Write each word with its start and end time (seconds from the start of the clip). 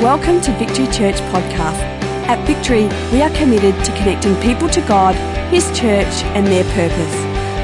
Welcome 0.00 0.40
to 0.40 0.52
Victory 0.52 0.86
Church 0.86 1.16
Podcast. 1.28 1.78
At 2.26 2.42
Victory, 2.46 2.84
we 3.12 3.20
are 3.20 3.28
committed 3.36 3.74
to 3.84 3.92
connecting 3.98 4.34
people 4.36 4.66
to 4.70 4.80
God, 4.80 5.14
His 5.52 5.66
church, 5.78 6.24
and 6.32 6.46
their 6.46 6.64
purpose. 6.72 7.14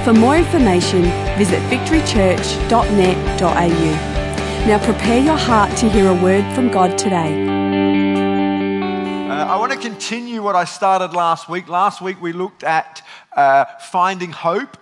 For 0.05 0.13
more 0.13 0.37
information, 0.37 1.05
visit 1.39 1.63
victorychurch.net.au. 1.71 4.67
Now 4.67 4.79
prepare 4.85 5.19
your 5.19 5.39
heart 5.39 5.75
to 5.79 5.89
hear 5.89 6.11
a 6.11 6.23
word 6.23 6.45
from 6.55 6.71
God 6.71 6.99
today. 6.99 7.47
Uh, 9.31 9.47
I 9.47 9.57
want 9.59 9.73
to 9.73 9.79
continue 9.79 10.43
what 10.43 10.57
I 10.57 10.65
started 10.65 11.15
last 11.15 11.49
week. 11.49 11.69
Last 11.69 12.03
week 12.03 12.21
we 12.21 12.35
looked 12.35 12.65
at 12.65 13.01
uh, 13.35 13.65
finding 13.81 14.33
hope. 14.33 14.77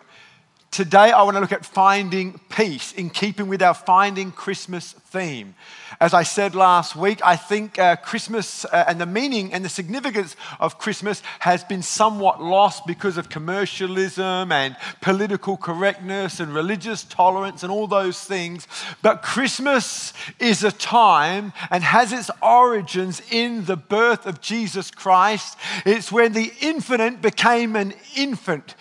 Today 0.75 1.13
I 1.13 1.23
want 1.23 1.37
to 1.37 1.41
look 1.41 1.53
at 1.53 1.65
finding 1.65 2.41
peace 2.49 2.91
in 2.95 3.09
keeping 3.09 3.47
with 3.47 3.63
our 3.63 3.75
Finding 3.75 4.33
Christmas 4.33 4.93
theme. 4.93 5.55
As 6.01 6.13
I 6.13 6.25
said 6.25 6.57
last 6.57 6.97
week, 6.97 7.21
I 7.25 7.37
think 7.37 7.79
uh, 7.79 7.95
Christmas 7.95 8.65
uh, 8.65 8.85
and 8.89 9.01
the 9.01 9.07
meaning 9.07 9.53
and 9.53 9.65
the 9.65 9.69
significance 9.69 10.35
of 10.59 10.81
Christmas 10.81 11.23
has 11.39 11.63
been 11.63 11.83
somewhat 11.83 12.43
lost 12.43 12.89
because 12.89 13.17
of 13.17 13.29
commercialism 13.29 14.51
and 14.51 14.77
political 15.01 15.57
correctness 15.57 16.41
and 16.41 16.53
religious 16.53 17.05
tolerance 17.05 17.63
and 17.63 17.71
all 17.71 17.87
those 17.87 18.19
things. 18.25 18.67
But 19.01 19.23
Christmas 19.23 20.13
is 20.41 20.65
a 20.65 20.73
time 20.73 21.53
and 21.71 21.85
has 21.85 22.13
its 22.13 22.33
origins 22.43 23.23
in 23.31 23.67
the 23.67 23.77
birth 23.77 24.27
of 24.27 24.41
Jesus 24.41 24.91
Christ. 24.91 25.57
It's 25.87 26.11
when 26.11 26.33
the 26.33 26.53
infinite 26.61 27.23
became 27.23 27.77
an 27.77 27.95
infant. 28.17 28.75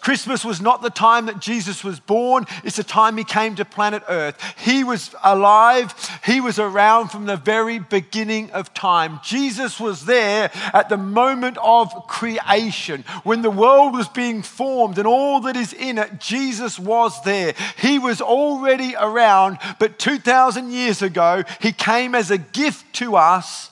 Christmas 0.00 0.44
was 0.44 0.60
not 0.60 0.82
the 0.82 0.90
time 0.90 1.26
that 1.26 1.40
Jesus 1.40 1.84
was 1.84 2.00
born, 2.00 2.46
it's 2.64 2.76
the 2.76 2.84
time 2.84 3.16
he 3.16 3.24
came 3.24 3.54
to 3.56 3.64
planet 3.64 4.02
Earth. 4.08 4.40
He 4.58 4.84
was 4.84 5.14
alive, 5.22 5.94
he 6.24 6.40
was 6.40 6.58
around 6.58 7.08
from 7.08 7.26
the 7.26 7.36
very 7.36 7.78
beginning 7.78 8.50
of 8.52 8.74
time. 8.74 9.20
Jesus 9.22 9.78
was 9.78 10.06
there 10.06 10.50
at 10.72 10.88
the 10.88 10.96
moment 10.96 11.58
of 11.62 12.06
creation. 12.06 13.04
When 13.22 13.42
the 13.42 13.50
world 13.50 13.94
was 13.94 14.08
being 14.08 14.42
formed 14.42 14.98
and 14.98 15.06
all 15.06 15.40
that 15.40 15.56
is 15.56 15.72
in 15.72 15.98
it, 15.98 16.20
Jesus 16.20 16.78
was 16.78 17.22
there. 17.22 17.54
He 17.78 17.98
was 17.98 18.20
already 18.20 18.94
around, 18.98 19.58
but 19.78 19.98
2,000 19.98 20.70
years 20.70 21.02
ago, 21.02 21.44
he 21.60 21.72
came 21.72 22.14
as 22.14 22.30
a 22.30 22.38
gift 22.38 22.92
to 22.94 23.16
us 23.16 23.70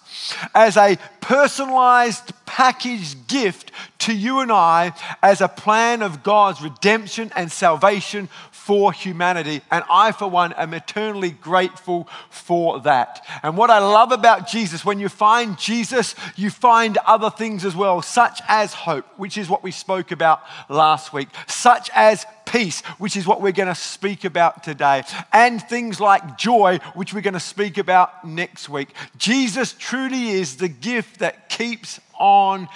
as 0.55 0.77
a 0.77 0.97
personalized 1.21 2.33
packaged 2.55 3.27
gift 3.27 3.73
to 3.99 4.15
you 4.15 4.39
and 4.39 4.53
I 4.53 4.93
as 5.25 5.41
a 5.41 5.49
plan 5.49 6.03
of 6.03 6.23
God's 6.23 6.63
redemption 6.63 7.33
and 7.35 7.51
salvation 7.51 8.29
for 8.53 8.93
humanity. 8.93 9.61
And 9.73 9.83
I, 9.91 10.13
for 10.13 10.31
one, 10.31 10.53
am 10.53 10.73
eternally 10.73 11.33
grateful 11.33 12.09
for 12.31 12.79
that. 12.83 13.27
And 13.43 13.57
what 13.57 13.71
I 13.71 13.81
love 13.81 14.13
about 14.13 14.47
Jesus, 14.47 14.85
when 14.85 15.01
you 15.01 15.09
find 15.09 15.59
Jesus, 15.59 16.15
you 16.37 16.49
find 16.49 16.97
other 16.99 17.29
things 17.29 17.65
as 17.65 17.75
well, 17.75 18.03
such 18.03 18.41
as 18.47 18.73
hope, 18.73 19.05
which 19.17 19.37
is 19.37 19.51
what 19.51 19.65
we 19.65 19.73
spoke 19.73 20.13
about 20.13 20.41
last 20.69 21.13
week, 21.13 21.29
such 21.49 21.91
as 21.93 22.25
peace, 22.47 22.83
which 22.99 23.17
is 23.17 23.27
what 23.27 23.43
we're 23.43 23.53
going 23.53 23.69
to 23.69 23.75
speak 23.75 24.25
about 24.25 24.63
today, 24.63 25.03
and 25.33 25.61
things 25.61 25.99
like 25.99 26.39
joy, 26.39 26.79
which 26.95 27.13
we're 27.13 27.21
going 27.21 27.35
to 27.35 27.41
speak 27.41 27.79
about 27.79 28.25
next 28.25 28.69
week. 28.69 28.91
Jesus 29.17 29.75
truly 29.77 30.31
is 30.31 30.57
the 30.57 30.69
gift 30.69 31.19
that 31.19 31.49
keeps 31.49 31.99
on 32.19 32.69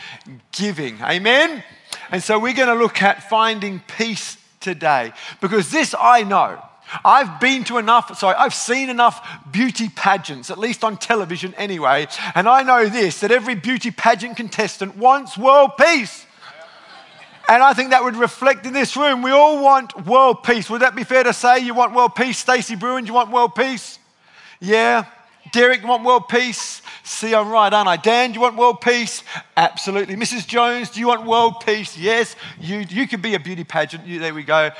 giving. 0.53 1.01
Amen? 1.03 1.63
And 2.11 2.23
so 2.23 2.39
we're 2.39 2.55
going 2.55 2.69
to 2.69 2.83
look 2.83 3.03
at 3.03 3.29
finding 3.29 3.81
peace 3.81 4.37
today 4.61 5.13
because 5.41 5.71
this 5.71 5.95
I 5.99 6.23
know. 6.23 6.63
I've 7.05 7.39
been 7.39 7.65
to 7.65 7.77
enough, 7.77 8.17
sorry, 8.19 8.35
I've 8.37 8.55
seen 8.55 8.89
enough 8.89 9.27
beauty 9.53 9.91
pageants, 9.91 10.51
at 10.51 10.59
least 10.59 10.83
on 10.85 10.97
television 10.97 11.55
anyway, 11.55 12.07
and 12.35 12.49
I 12.49 12.63
know 12.63 12.89
this 12.89 13.21
that 13.21 13.31
every 13.31 13.55
beauty 13.55 13.91
pageant 13.91 14.37
contestant 14.37 14.97
wants 14.97 15.37
world 15.37 15.73
peace. 15.79 16.25
And 17.47 17.63
I 17.63 17.73
think 17.73 17.91
that 17.91 18.05
would 18.05 18.17
reflect 18.17 18.67
in 18.67 18.75
this 18.75 18.95
room. 18.95 19.23
We 19.23 19.31
all 19.31 19.63
want 19.63 20.07
world 20.07 20.43
peace. 20.43 20.69
Would 20.69 20.83
that 20.83 20.95
be 20.95 21.05
fair 21.05 21.25
to 21.25 21.33
say? 21.33 21.61
You 21.61 21.73
want 21.73 21.95
world 21.95 22.15
peace? 22.15 22.39
Stacey 22.39 22.77
Bruin, 22.77 23.07
you 23.07 23.15
want 23.15 23.31
world 23.31 23.55
peace? 23.55 23.99
Yeah. 24.61 25.07
Derek, 25.53 25.83
you 25.83 25.89
want 25.89 26.05
world 26.05 26.29
peace? 26.29 26.83
See, 27.03 27.35
I'm 27.35 27.49
right, 27.49 27.73
aren't 27.73 27.89
I? 27.89 27.97
Dan, 27.97 28.31
do 28.31 28.35
you 28.35 28.41
want 28.41 28.57
world 28.57 28.81
peace? 28.81 29.23
Absolutely. 29.57 30.17
Mrs. 30.17 30.47
Jones, 30.47 30.91
do 30.91 31.01
you 31.01 31.09
want 31.09 31.27
world 31.27 31.65
peace? 31.65 31.97
Yes. 31.97 32.37
You, 32.61 32.85
you 32.89 33.07
could 33.09 33.23
be 33.23 33.35
a 33.35 33.41
beauty 33.41 33.65
pageant. 33.65 34.07
You, 34.07 34.19
there 34.19 34.35
we 34.35 34.43
go. 34.43 34.71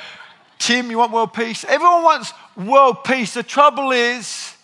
Tim, 0.59 0.91
you 0.91 0.97
want 0.97 1.11
world 1.11 1.33
peace? 1.33 1.63
Everyone 1.63 2.03
wants 2.03 2.33
world 2.57 3.03
peace. 3.03 3.33
The 3.33 3.43
trouble 3.43 3.91
is, 3.91 4.55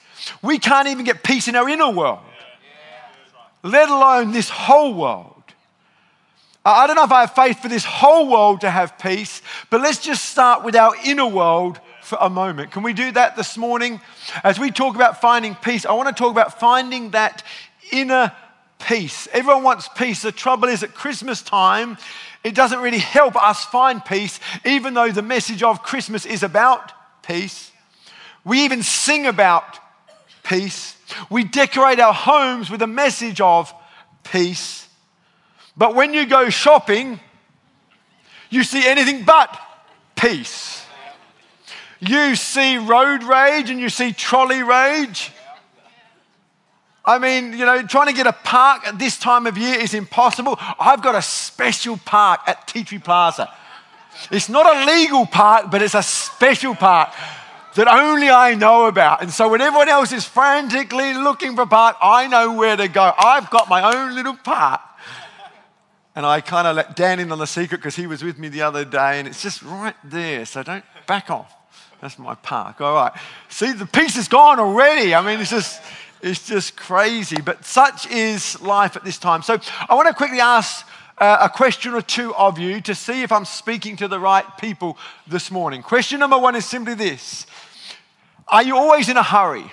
we 0.41 0.59
can't 0.59 0.87
even 0.87 1.05
get 1.05 1.23
peace 1.23 1.47
in 1.47 1.55
our 1.55 1.67
inner 1.69 1.89
world, 1.89 2.19
let 3.63 3.89
alone 3.89 4.31
this 4.31 4.49
whole 4.49 4.93
world. 4.93 5.31
I 6.65 6.87
don't 6.87 6.95
know 6.95 7.03
if 7.03 7.11
I 7.11 7.21
have 7.21 7.35
faith 7.35 7.59
for 7.59 7.67
this 7.67 7.85
whole 7.85 8.27
world 8.27 8.61
to 8.61 8.71
have 8.71 8.97
peace, 8.97 9.43
but 9.69 9.81
let's 9.81 9.99
just 9.99 10.25
start 10.25 10.63
with 10.63 10.75
our 10.75 10.95
inner 11.05 11.27
world 11.27 11.79
for 12.05 12.17
a 12.21 12.29
moment. 12.29 12.71
Can 12.71 12.83
we 12.83 12.93
do 12.93 13.11
that 13.11 13.35
this 13.35 13.57
morning? 13.57 13.99
As 14.43 14.59
we 14.59 14.71
talk 14.71 14.95
about 14.95 15.21
finding 15.21 15.55
peace, 15.55 15.85
I 15.85 15.93
want 15.93 16.07
to 16.07 16.13
talk 16.13 16.31
about 16.31 16.59
finding 16.59 17.11
that 17.11 17.43
inner 17.91 18.31
peace. 18.79 19.27
Everyone 19.33 19.63
wants 19.63 19.89
peace. 19.89 20.21
The 20.21 20.31
trouble 20.31 20.69
is 20.69 20.83
at 20.83 20.93
Christmas 20.93 21.41
time, 21.41 21.97
it 22.43 22.53
doesn't 22.53 22.79
really 22.79 22.99
help 22.99 23.35
us 23.35 23.65
find 23.65 24.05
peace, 24.05 24.39
even 24.63 24.93
though 24.93 25.11
the 25.11 25.23
message 25.23 25.63
of 25.63 25.81
Christmas 25.81 26.25
is 26.27 26.43
about 26.43 26.91
peace. 27.23 27.71
We 28.43 28.63
even 28.65 28.83
sing 28.83 29.25
about 29.25 29.79
peace. 30.43 30.95
We 31.31 31.43
decorate 31.43 31.99
our 31.99 32.13
homes 32.13 32.69
with 32.69 32.83
a 32.83 32.87
message 32.87 33.41
of 33.41 33.73
peace. 34.23 34.87
But 35.75 35.95
when 35.95 36.13
you 36.13 36.27
go 36.27 36.49
shopping, 36.49 37.19
you 38.51 38.63
see 38.63 38.87
anything 38.87 39.25
but 39.25 39.59
peace. 40.15 40.74
You 41.99 42.35
see 42.35 42.77
road 42.77 43.23
rage 43.23 43.69
and 43.69 43.79
you 43.79 43.89
see 43.89 44.11
trolley 44.13 44.63
rage. 44.63 45.31
I 47.03 47.19
mean, 47.19 47.53
you 47.53 47.65
know, 47.65 47.83
trying 47.83 48.07
to 48.07 48.13
get 48.13 48.27
a 48.27 48.33
park 48.33 48.87
at 48.87 48.97
this 48.97 49.17
time 49.17 49.45
of 49.45 49.57
year 49.57 49.75
is 49.79 49.93
impossible. 49.93 50.57
I've 50.59 51.03
got 51.03 51.15
a 51.15 51.21
special 51.21 51.97
park 51.97 52.41
at 52.47 52.67
Tea 52.67 52.99
Plaza. 52.99 53.51
It's 54.31 54.49
not 54.49 54.65
a 54.65 54.85
legal 54.85 55.25
park, 55.25 55.69
but 55.69 55.81
it's 55.81 55.93
a 55.93 56.03
special 56.03 56.73
park 56.73 57.13
that 57.75 57.87
only 57.87 58.29
I 58.29 58.55
know 58.55 58.87
about. 58.87 59.21
And 59.21 59.31
so 59.31 59.49
when 59.49 59.61
everyone 59.61 59.89
else 59.89 60.11
is 60.11 60.25
frantically 60.25 61.13
looking 61.13 61.55
for 61.55 61.63
a 61.63 61.67
park, 61.67 61.97
I 62.01 62.27
know 62.27 62.53
where 62.53 62.75
to 62.75 62.87
go. 62.87 63.11
I've 63.17 63.49
got 63.49 63.69
my 63.69 63.95
own 63.95 64.15
little 64.15 64.35
park 64.37 64.81
and 66.15 66.25
I 66.25 66.41
kind 66.41 66.65
of 66.65 66.75
let 66.77 66.95
Dan 66.95 67.19
in 67.19 67.31
on 67.31 67.37
the 67.37 67.45
secret 67.45 67.79
because 67.79 67.95
he 67.95 68.07
was 68.07 68.23
with 68.23 68.39
me 68.39 68.47
the 68.47 68.61
other 68.61 68.85
day, 68.85 69.19
and 69.19 69.27
it's 69.27 69.41
just 69.41 69.61
right 69.61 69.95
there. 70.03 70.45
So 70.45 70.63
don't 70.63 70.85
back 71.07 71.29
off. 71.29 71.53
That's 72.05 72.19
my 72.19 72.35
park. 72.35 72.81
All 72.81 72.93
right. 72.93 73.11
See, 73.49 73.71
the 73.71 73.87
piece 73.87 74.15
is 74.15 74.27
gone 74.27 74.59
already. 74.59 75.15
I 75.15 75.25
mean, 75.25 75.39
it's 75.39 75.49
just, 75.49 75.81
it's 76.21 76.45
just 76.45 76.77
crazy. 76.77 77.41
But 77.41 77.65
such 77.65 78.05
is 78.11 78.61
life 78.61 78.95
at 78.95 79.03
this 79.03 79.17
time. 79.17 79.41
So 79.41 79.57
I 79.89 79.95
want 79.95 80.07
to 80.07 80.13
quickly 80.13 80.39
ask 80.39 80.87
uh, 81.17 81.37
a 81.41 81.49
question 81.49 81.95
or 81.95 82.03
two 82.03 82.35
of 82.35 82.59
you 82.59 82.79
to 82.81 82.93
see 82.93 83.23
if 83.23 83.31
I'm 83.31 83.43
speaking 83.43 83.95
to 83.95 84.07
the 84.07 84.19
right 84.19 84.45
people 84.59 84.99
this 85.25 85.49
morning. 85.49 85.81
Question 85.81 86.19
number 86.19 86.37
one 86.37 86.55
is 86.55 86.63
simply 86.63 86.93
this 86.93 87.47
Are 88.49 88.61
you 88.61 88.77
always 88.77 89.09
in 89.09 89.17
a 89.17 89.23
hurry? 89.23 89.65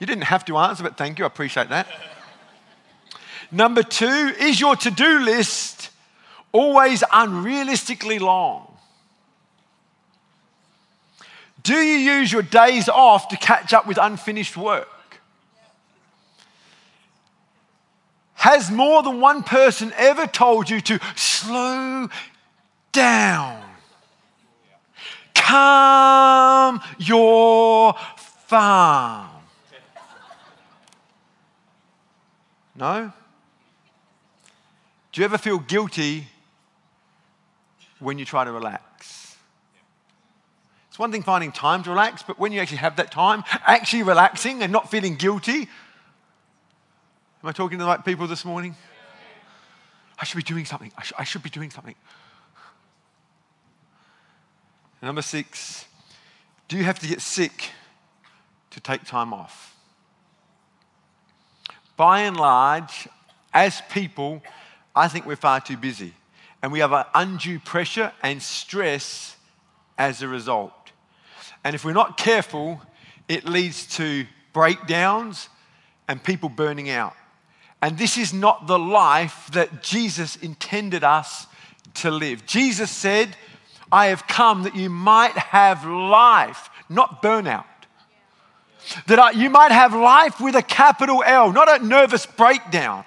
You 0.00 0.06
didn't 0.08 0.24
have 0.24 0.44
to 0.46 0.56
answer, 0.56 0.82
but 0.82 0.96
thank 0.96 1.20
you. 1.20 1.24
I 1.24 1.28
appreciate 1.28 1.68
that. 1.68 1.86
Number 3.52 3.84
two, 3.84 4.34
is 4.40 4.58
your 4.58 4.74
to 4.74 4.90
do 4.90 5.20
list 5.20 5.90
always 6.50 7.02
unrealistically 7.02 8.18
long? 8.18 8.65
Do 11.66 11.74
you 11.74 11.98
use 11.98 12.30
your 12.30 12.42
days 12.42 12.88
off 12.88 13.26
to 13.30 13.36
catch 13.36 13.74
up 13.74 13.88
with 13.88 13.98
unfinished 14.00 14.56
work? 14.56 14.88
Has 18.34 18.70
more 18.70 19.02
than 19.02 19.20
one 19.20 19.42
person 19.42 19.92
ever 19.96 20.28
told 20.28 20.70
you 20.70 20.80
to 20.82 21.00
slow 21.16 22.08
down? 22.92 23.64
Calm 25.34 26.80
your 26.98 27.94
farm. 28.16 29.28
No? 32.76 33.12
Do 35.10 35.20
you 35.20 35.24
ever 35.24 35.36
feel 35.36 35.58
guilty 35.58 36.28
when 37.98 38.20
you 38.20 38.24
try 38.24 38.44
to 38.44 38.52
relax? 38.52 38.85
It's 40.96 40.98
one 40.98 41.12
thing 41.12 41.22
finding 41.22 41.52
time 41.52 41.82
to 41.82 41.90
relax, 41.90 42.22
but 42.22 42.38
when 42.38 42.52
you 42.52 42.60
actually 42.62 42.78
have 42.78 42.96
that 42.96 43.10
time, 43.10 43.44
actually 43.66 44.02
relaxing 44.02 44.62
and 44.62 44.72
not 44.72 44.90
feeling 44.90 45.16
guilty. 45.16 45.60
Am 45.60 45.68
I 47.44 47.52
talking 47.52 47.76
to 47.76 47.84
the 47.84 47.90
right 47.90 48.02
people 48.02 48.26
this 48.26 48.46
morning? 48.46 48.74
I 50.18 50.24
should 50.24 50.38
be 50.38 50.42
doing 50.42 50.64
something. 50.64 50.90
I, 50.96 51.02
sh- 51.02 51.12
I 51.18 51.24
should 51.24 51.42
be 51.42 51.50
doing 51.50 51.68
something. 51.68 51.94
Number 55.02 55.20
six, 55.20 55.84
do 56.66 56.78
you 56.78 56.84
have 56.84 56.98
to 57.00 57.06
get 57.06 57.20
sick 57.20 57.72
to 58.70 58.80
take 58.80 59.04
time 59.04 59.34
off? 59.34 59.76
by 61.98 62.20
and 62.20 62.38
large, 62.38 63.06
as 63.52 63.82
people, 63.90 64.42
I 64.94 65.08
think 65.08 65.26
we're 65.26 65.36
far 65.36 65.60
too 65.60 65.76
busy. 65.76 66.14
And 66.62 66.72
we 66.72 66.78
have 66.78 66.94
an 66.94 67.04
undue 67.14 67.58
pressure 67.58 68.12
and 68.22 68.42
stress 68.42 69.36
as 69.98 70.22
a 70.22 70.28
result. 70.28 70.85
And 71.66 71.74
if 71.74 71.84
we're 71.84 71.92
not 71.94 72.16
careful, 72.16 72.80
it 73.26 73.44
leads 73.44 73.88
to 73.96 74.24
breakdowns 74.52 75.48
and 76.06 76.22
people 76.22 76.48
burning 76.48 76.88
out. 76.90 77.14
And 77.82 77.98
this 77.98 78.16
is 78.16 78.32
not 78.32 78.68
the 78.68 78.78
life 78.78 79.48
that 79.52 79.82
Jesus 79.82 80.36
intended 80.36 81.02
us 81.02 81.48
to 81.94 82.12
live. 82.12 82.46
Jesus 82.46 82.88
said, 82.92 83.36
I 83.90 84.06
have 84.06 84.28
come 84.28 84.62
that 84.62 84.76
you 84.76 84.88
might 84.88 85.36
have 85.36 85.84
life, 85.84 86.70
not 86.88 87.20
burnout. 87.20 87.64
That 89.08 89.34
you 89.34 89.50
might 89.50 89.72
have 89.72 89.92
life 89.92 90.40
with 90.40 90.54
a 90.54 90.62
capital 90.62 91.24
L, 91.26 91.52
not 91.52 91.80
a 91.80 91.84
nervous 91.84 92.26
breakdown, 92.26 93.04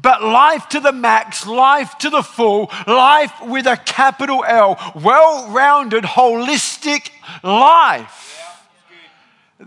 but 0.00 0.22
life 0.22 0.68
to 0.70 0.80
the 0.80 0.92
max, 0.92 1.46
life 1.46 1.96
to 1.98 2.10
the 2.10 2.22
full, 2.22 2.70
life 2.86 3.32
with 3.42 3.66
a 3.66 3.76
capital 3.76 4.44
L, 4.46 4.78
well 4.94 5.50
rounded, 5.50 6.04
holistic 6.04 7.10
life. 7.42 8.38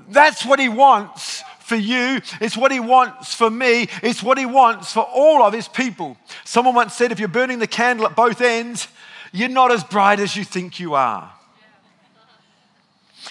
That's 0.09 0.45
what 0.45 0.59
he 0.59 0.69
wants 0.69 1.43
for 1.59 1.75
you. 1.75 2.21
It's 2.41 2.57
what 2.57 2.71
he 2.71 2.79
wants 2.79 3.33
for 3.33 3.49
me. 3.49 3.87
It's 4.03 4.21
what 4.21 4.37
he 4.37 4.45
wants 4.45 4.93
for 4.93 5.01
all 5.01 5.43
of 5.43 5.53
his 5.53 5.67
people. 5.67 6.17
Someone 6.43 6.75
once 6.75 6.93
said 6.93 7.11
if 7.11 7.19
you're 7.19 7.27
burning 7.27 7.59
the 7.59 7.67
candle 7.67 8.05
at 8.05 8.15
both 8.15 8.41
ends, 8.41 8.87
you're 9.31 9.49
not 9.49 9.71
as 9.71 9.83
bright 9.83 10.19
as 10.19 10.35
you 10.35 10.43
think 10.43 10.79
you 10.79 10.95
are. 10.95 11.31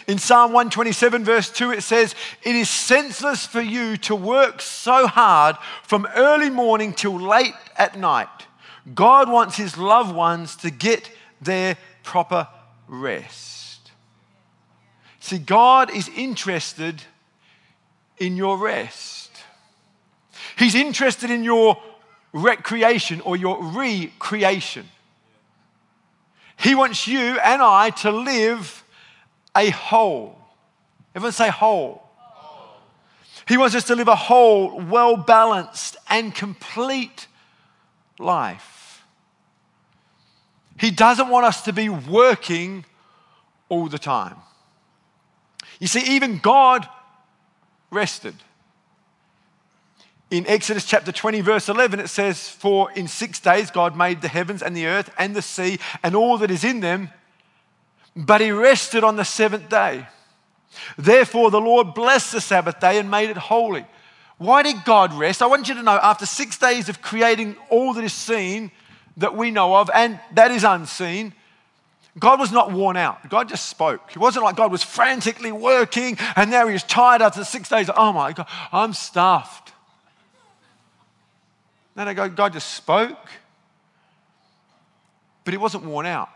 In 0.08 0.16
Psalm 0.16 0.52
127, 0.52 1.22
verse 1.22 1.50
2, 1.50 1.70
it 1.70 1.82
says, 1.82 2.14
It 2.42 2.56
is 2.56 2.70
senseless 2.70 3.44
for 3.44 3.60
you 3.60 3.98
to 3.98 4.16
work 4.16 4.62
so 4.62 5.06
hard 5.06 5.56
from 5.82 6.08
early 6.16 6.48
morning 6.48 6.94
till 6.94 7.20
late 7.20 7.52
at 7.76 7.98
night. 7.98 8.26
God 8.94 9.30
wants 9.30 9.58
his 9.58 9.76
loved 9.76 10.14
ones 10.14 10.56
to 10.56 10.70
get 10.70 11.10
their 11.42 11.76
proper 12.04 12.48
rest. 12.88 13.90
See, 15.20 15.36
God 15.36 15.94
is 15.94 16.08
interested 16.16 17.02
in 18.16 18.34
your 18.34 18.56
rest, 18.56 19.30
He's 20.56 20.74
interested 20.74 21.30
in 21.30 21.44
your 21.44 21.80
recreation 22.32 23.20
or 23.20 23.36
your 23.36 23.62
recreation. 23.62 24.88
He 26.56 26.74
wants 26.74 27.06
you 27.06 27.38
and 27.38 27.62
I 27.62 27.90
to 27.90 28.10
live 28.10 28.82
a 29.58 29.70
whole. 29.70 30.38
Everyone 31.14 31.32
say 31.32 31.48
whole. 31.48 32.02
He 33.46 33.56
wants 33.56 33.74
us 33.74 33.84
to 33.84 33.94
live 33.94 34.08
a 34.08 34.16
whole, 34.16 34.80
well 34.80 35.16
balanced, 35.16 35.96
and 36.08 36.34
complete 36.34 37.26
life. 38.18 39.04
He 40.78 40.90
doesn't 40.90 41.28
want 41.28 41.46
us 41.46 41.62
to 41.62 41.72
be 41.72 41.88
working 41.88 42.84
all 43.68 43.88
the 43.88 43.98
time. 43.98 44.36
You 45.80 45.86
see, 45.86 46.14
even 46.14 46.38
God 46.38 46.88
rested. 47.90 48.34
In 50.30 50.46
Exodus 50.46 50.84
chapter 50.84 51.10
20, 51.10 51.40
verse 51.40 51.68
11, 51.68 52.00
it 52.00 52.08
says, 52.08 52.48
For 52.48 52.92
in 52.92 53.08
six 53.08 53.40
days 53.40 53.70
God 53.70 53.96
made 53.96 54.20
the 54.20 54.28
heavens 54.28 54.62
and 54.62 54.76
the 54.76 54.86
earth 54.86 55.10
and 55.18 55.34
the 55.34 55.42
sea 55.42 55.78
and 56.02 56.14
all 56.14 56.36
that 56.38 56.50
is 56.50 56.64
in 56.64 56.80
them, 56.80 57.10
but 58.18 58.40
he 58.40 58.50
rested 58.50 59.04
on 59.04 59.14
the 59.14 59.24
seventh 59.24 59.68
day. 59.68 60.04
Therefore, 60.96 61.52
the 61.52 61.60
Lord 61.60 61.94
blessed 61.94 62.32
the 62.32 62.40
Sabbath 62.40 62.80
day 62.80 62.98
and 62.98 63.08
made 63.08 63.30
it 63.30 63.36
holy. 63.36 63.86
Why 64.38 64.64
did 64.64 64.84
God 64.84 65.14
rest? 65.14 65.40
I 65.40 65.46
want 65.46 65.68
you 65.68 65.74
to 65.74 65.82
know 65.82 65.98
after 66.02 66.26
six 66.26 66.58
days 66.58 66.88
of 66.88 67.00
creating 67.00 67.56
all 67.70 67.94
that 67.94 68.02
is 68.02 68.12
seen 68.12 68.72
that 69.16 69.36
we 69.36 69.52
know 69.52 69.76
of 69.76 69.88
and 69.94 70.18
that 70.32 70.50
is 70.50 70.64
unseen, 70.64 71.32
God 72.18 72.40
was 72.40 72.50
not 72.50 72.72
worn 72.72 72.96
out. 72.96 73.28
God 73.28 73.48
just 73.48 73.68
spoke. 73.68 74.10
It 74.10 74.18
wasn't 74.18 74.44
like 74.44 74.56
God 74.56 74.72
was 74.72 74.82
frantically 74.82 75.52
working 75.52 76.18
and 76.34 76.50
now 76.50 76.66
he 76.66 76.72
was 76.72 76.82
tired 76.82 77.22
after 77.22 77.44
six 77.44 77.68
days. 77.68 77.88
Oh 77.96 78.12
my 78.12 78.32
God, 78.32 78.46
I'm 78.72 78.94
stuffed. 78.94 79.72
No, 81.94 82.04
no, 82.04 82.28
God 82.28 82.52
just 82.52 82.74
spoke, 82.74 83.28
but 85.44 85.54
he 85.54 85.58
wasn't 85.58 85.84
worn 85.84 86.06
out. 86.06 86.30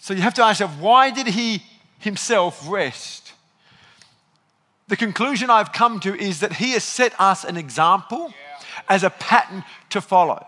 So 0.00 0.14
you 0.14 0.22
have 0.22 0.34
to 0.34 0.42
ask 0.42 0.60
yourself, 0.60 0.80
why 0.80 1.10
did 1.10 1.28
he 1.28 1.62
himself 1.98 2.68
rest? 2.68 3.34
The 4.88 4.96
conclusion 4.96 5.50
I've 5.50 5.72
come 5.72 6.00
to 6.00 6.18
is 6.18 6.40
that 6.40 6.54
he 6.54 6.72
has 6.72 6.82
set 6.82 7.12
us 7.20 7.44
an 7.44 7.56
example 7.56 8.28
yeah. 8.30 8.82
as 8.88 9.04
a 9.04 9.10
pattern 9.10 9.62
to 9.90 10.00
follow. 10.00 10.44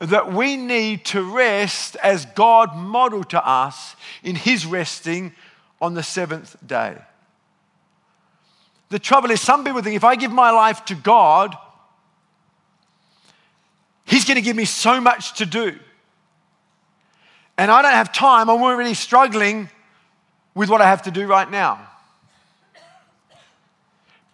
Yeah, 0.00 0.06
that 0.08 0.32
we 0.32 0.56
need 0.56 1.04
to 1.06 1.22
rest 1.22 1.96
as 2.02 2.24
God 2.26 2.74
modeled 2.74 3.30
to 3.30 3.46
us 3.46 3.94
in 4.24 4.34
his 4.34 4.66
resting 4.66 5.32
on 5.80 5.94
the 5.94 6.02
seventh 6.02 6.56
day. 6.66 6.96
The 8.88 8.98
trouble 8.98 9.30
is, 9.30 9.40
some 9.40 9.62
people 9.62 9.82
think 9.82 9.96
if 9.96 10.04
I 10.04 10.16
give 10.16 10.32
my 10.32 10.50
life 10.50 10.84
to 10.86 10.94
God, 10.94 11.56
He's 14.06 14.24
going 14.24 14.36
to 14.36 14.42
give 14.42 14.56
me 14.56 14.64
so 14.64 15.00
much 15.00 15.34
to 15.38 15.46
do 15.46 15.76
and 17.58 17.70
I 17.70 17.82
don't 17.82 17.92
have 17.92 18.12
time, 18.12 18.50
I'm 18.50 18.62
already 18.62 18.94
struggling 18.94 19.70
with 20.54 20.68
what 20.68 20.80
I 20.80 20.86
have 20.86 21.02
to 21.02 21.10
do 21.10 21.26
right 21.26 21.50
now. 21.50 21.80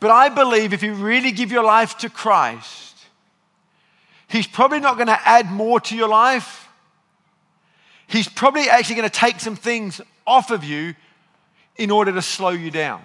But 0.01 0.11
I 0.11 0.29
believe 0.29 0.73
if 0.73 0.83
you 0.83 0.95
really 0.95 1.31
give 1.31 1.53
your 1.53 1.63
life 1.63 1.99
to 1.99 2.11
Christ, 2.11 2.97
He's 4.27 4.47
probably 4.47 4.81
not 4.81 4.97
going 4.97 5.09
to 5.09 5.29
add 5.29 5.51
more 5.51 5.79
to 5.81 5.97
your 5.97 6.09
life. 6.09 6.67
He's 8.07 8.29
probably 8.29 8.69
actually 8.69 8.97
going 8.97 9.09
to 9.09 9.15
take 9.15 9.41
some 9.41 9.57
things 9.57 10.01
off 10.27 10.51
of 10.51 10.65
you 10.65 10.95
in 11.77 11.91
order 11.91 12.13
to 12.13 12.23
slow 12.23 12.49
you 12.49 12.71
down. 12.71 13.03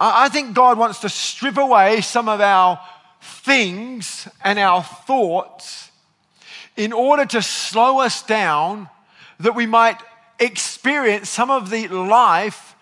I 0.00 0.30
think 0.30 0.54
God 0.54 0.78
wants 0.78 1.00
to 1.00 1.10
strip 1.10 1.58
away 1.58 2.00
some 2.00 2.28
of 2.28 2.40
our 2.40 2.80
things 3.20 4.26
and 4.42 4.58
our 4.58 4.82
thoughts 4.82 5.89
in 6.80 6.94
order 6.94 7.26
to 7.26 7.42
slow 7.42 8.00
us 8.00 8.22
down 8.22 8.88
that 9.38 9.54
we 9.54 9.66
might 9.66 9.98
experience 10.38 11.28
some 11.28 11.50
of 11.50 11.68
the 11.68 11.88
life 11.88 12.74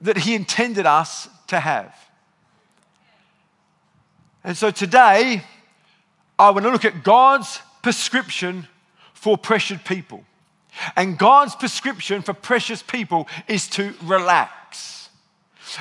that 0.00 0.16
He 0.16 0.34
intended 0.34 0.86
us 0.86 1.28
to 1.48 1.60
have. 1.60 1.94
And 4.42 4.56
so 4.56 4.70
today, 4.70 5.42
I 6.38 6.48
want 6.48 6.64
to 6.64 6.70
look 6.70 6.86
at 6.86 7.04
God's 7.04 7.60
prescription 7.82 8.68
for 9.12 9.36
pressured 9.36 9.84
people. 9.84 10.24
And 10.96 11.18
God's 11.18 11.54
prescription 11.54 12.22
for 12.22 12.32
precious 12.32 12.82
people 12.82 13.28
is 13.48 13.68
to 13.68 13.92
relax. 14.02 15.10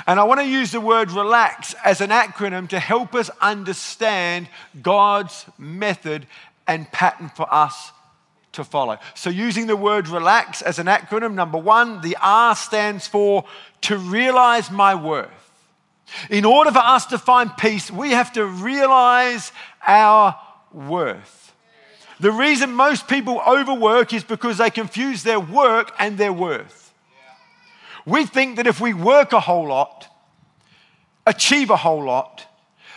And 0.05 0.19
I 0.19 0.25
want 0.25 0.41
to 0.41 0.45
use 0.45 0.73
the 0.73 0.81
word 0.81 1.09
relax 1.11 1.73
as 1.85 2.01
an 2.01 2.09
acronym 2.09 2.67
to 2.69 2.79
help 2.79 3.15
us 3.15 3.29
understand 3.39 4.49
God's 4.81 5.45
method 5.57 6.27
and 6.73 6.91
pattern 6.91 7.29
for 7.29 7.51
us 7.53 7.91
to 8.53 8.63
follow. 8.63 8.97
So, 9.13 9.29
using 9.29 9.67
the 9.67 9.75
word 9.75 10.07
relax 10.07 10.61
as 10.61 10.79
an 10.79 10.87
acronym, 10.87 11.33
number 11.33 11.57
one, 11.57 12.01
the 12.01 12.17
R 12.21 12.55
stands 12.55 13.07
for 13.07 13.45
to 13.81 13.97
realize 13.97 14.71
my 14.71 14.95
worth. 14.95 15.29
In 16.29 16.43
order 16.43 16.71
for 16.71 16.79
us 16.79 17.05
to 17.07 17.17
find 17.17 17.55
peace, 17.57 17.89
we 17.89 18.11
have 18.11 18.33
to 18.33 18.45
realize 18.45 19.51
our 19.85 20.39
worth. 20.73 21.53
The 22.19 22.31
reason 22.31 22.73
most 22.73 23.07
people 23.07 23.41
overwork 23.47 24.13
is 24.13 24.23
because 24.23 24.57
they 24.57 24.69
confuse 24.69 25.23
their 25.23 25.39
work 25.39 25.91
and 25.97 26.17
their 26.17 26.33
worth. 26.33 26.93
We 28.05 28.25
think 28.25 28.57
that 28.57 28.67
if 28.67 28.81
we 28.81 28.93
work 28.93 29.31
a 29.31 29.39
whole 29.39 29.67
lot, 29.67 30.07
achieve 31.25 31.69
a 31.69 31.77
whole 31.77 32.03
lot, 32.03 32.45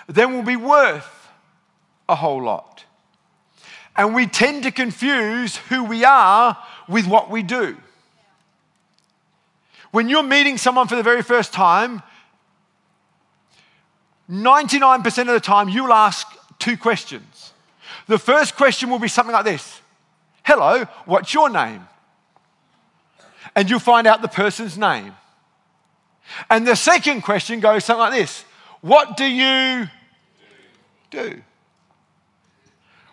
then 0.09 0.33
we'll 0.33 0.43
be 0.43 0.57
worth 0.57 1.28
a 2.09 2.16
whole 2.16 2.43
lot. 2.43 2.83
And 3.96 4.14
we 4.14 4.26
tend 4.26 4.64
to 4.64 4.70
confuse 4.70 5.56
who 5.56 5.84
we 5.84 6.04
are 6.04 6.58
with 6.88 7.06
what 7.06 7.30
we 7.30 7.42
do. 7.42 7.76
When 9.92 10.08
you're 10.08 10.24
meeting 10.24 10.58
someone 10.58 10.88
for 10.88 10.96
the 10.96 11.02
very 11.02 11.22
first 11.22 11.52
time, 11.52 12.02
99% 14.28 15.06
of 15.20 15.26
the 15.26 15.40
time 15.40 15.68
you'll 15.68 15.92
ask 15.92 16.26
two 16.58 16.76
questions. 16.76 17.52
The 18.06 18.18
first 18.18 18.56
question 18.56 18.90
will 18.90 18.98
be 18.98 19.08
something 19.08 19.32
like 19.32 19.44
this 19.44 19.80
Hello, 20.42 20.84
what's 21.04 21.32
your 21.32 21.48
name? 21.48 21.86
And 23.54 23.70
you'll 23.70 23.78
find 23.78 24.06
out 24.06 24.20
the 24.20 24.28
person's 24.28 24.76
name. 24.76 25.14
And 26.50 26.66
the 26.66 26.74
second 26.74 27.22
question 27.22 27.60
goes 27.60 27.84
something 27.84 28.00
like 28.00 28.12
this 28.12 28.44
What 28.80 29.16
do 29.16 29.24
you 29.24 29.88
do? 31.10 31.42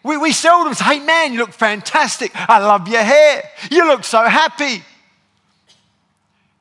We, 0.04 0.18
we 0.18 0.32
seldom 0.32 0.74
say, 0.74 0.86
hey 0.86 1.00
man, 1.00 1.34
you 1.34 1.40
look 1.40 1.54
fantastic. 1.54 2.32
I 2.34 2.60
love 2.60 2.88
your 2.88 3.04
hair. 3.04 3.44
You 3.70 3.88
look 3.88 4.04
so 4.04 4.24
happy. 4.24 4.84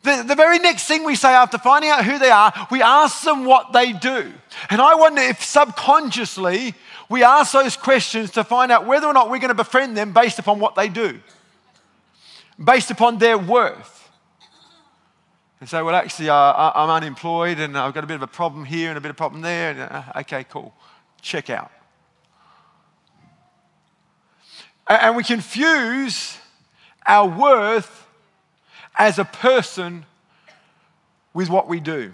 The, 0.02 0.16
the, 0.16 0.23
the 0.28 0.35
very 0.35 0.59
next 0.59 0.87
thing 0.87 1.04
we 1.04 1.14
say 1.14 1.28
after 1.28 1.59
finding 1.59 1.90
out 1.90 2.04
who 2.04 2.18
they 2.18 2.30
are, 2.30 2.52
we 2.70 2.82
ask 2.82 3.23
them 3.25 3.44
what 3.44 3.73
they 3.73 3.92
do. 3.92 4.32
And 4.68 4.80
I 4.80 4.94
wonder 4.94 5.23
if 5.23 5.42
subconsciously 5.42 6.75
we 7.09 7.25
ask 7.25 7.52
those 7.52 7.76
questions 7.76 8.30
to 8.32 8.44
find 8.44 8.70
out 8.70 8.87
whether 8.87 9.06
or 9.06 9.12
not 9.12 9.30
we're 9.30 9.38
going 9.38 9.49
to 9.49 9.54
befriend 9.54 9.97
them 9.97 10.12
based 10.12 10.38
upon 10.38 10.61
what 10.61 10.75
they 10.75 10.88
do, 10.88 11.20
based 12.62 12.90
upon 12.90 13.18
their 13.18 13.37
worth. 13.37 14.09
And 15.61 15.68
say, 15.68 15.82
well, 15.82 15.94
actually, 15.94 16.30
uh, 16.30 16.73
I'm 16.75 16.88
unemployed 16.88 17.59
and 17.59 17.76
I've 17.76 17.92
got 17.92 18.04
a 18.04 18.06
bit 18.06 18.14
of 18.14 18.23
a 18.23 18.26
problem 18.26 18.64
here 18.64 18.88
and 18.88 18.97
a 18.97 19.00
bit 19.00 19.11
of 19.11 19.16
a 19.16 19.18
problem 19.18 19.42
there. 19.42 19.73
And, 19.73 19.80
uh, 19.80 20.02
okay, 20.20 20.44
cool. 20.44 20.73
Check 21.20 21.50
out. 21.50 21.70
And 24.90 25.14
we 25.14 25.23
confuse 25.23 26.37
our 27.06 27.28
worth 27.28 28.09
as 28.99 29.20
a 29.20 29.25
person 29.25 30.04
with 31.32 31.49
what 31.49 31.68
we 31.68 31.78
do. 31.78 32.12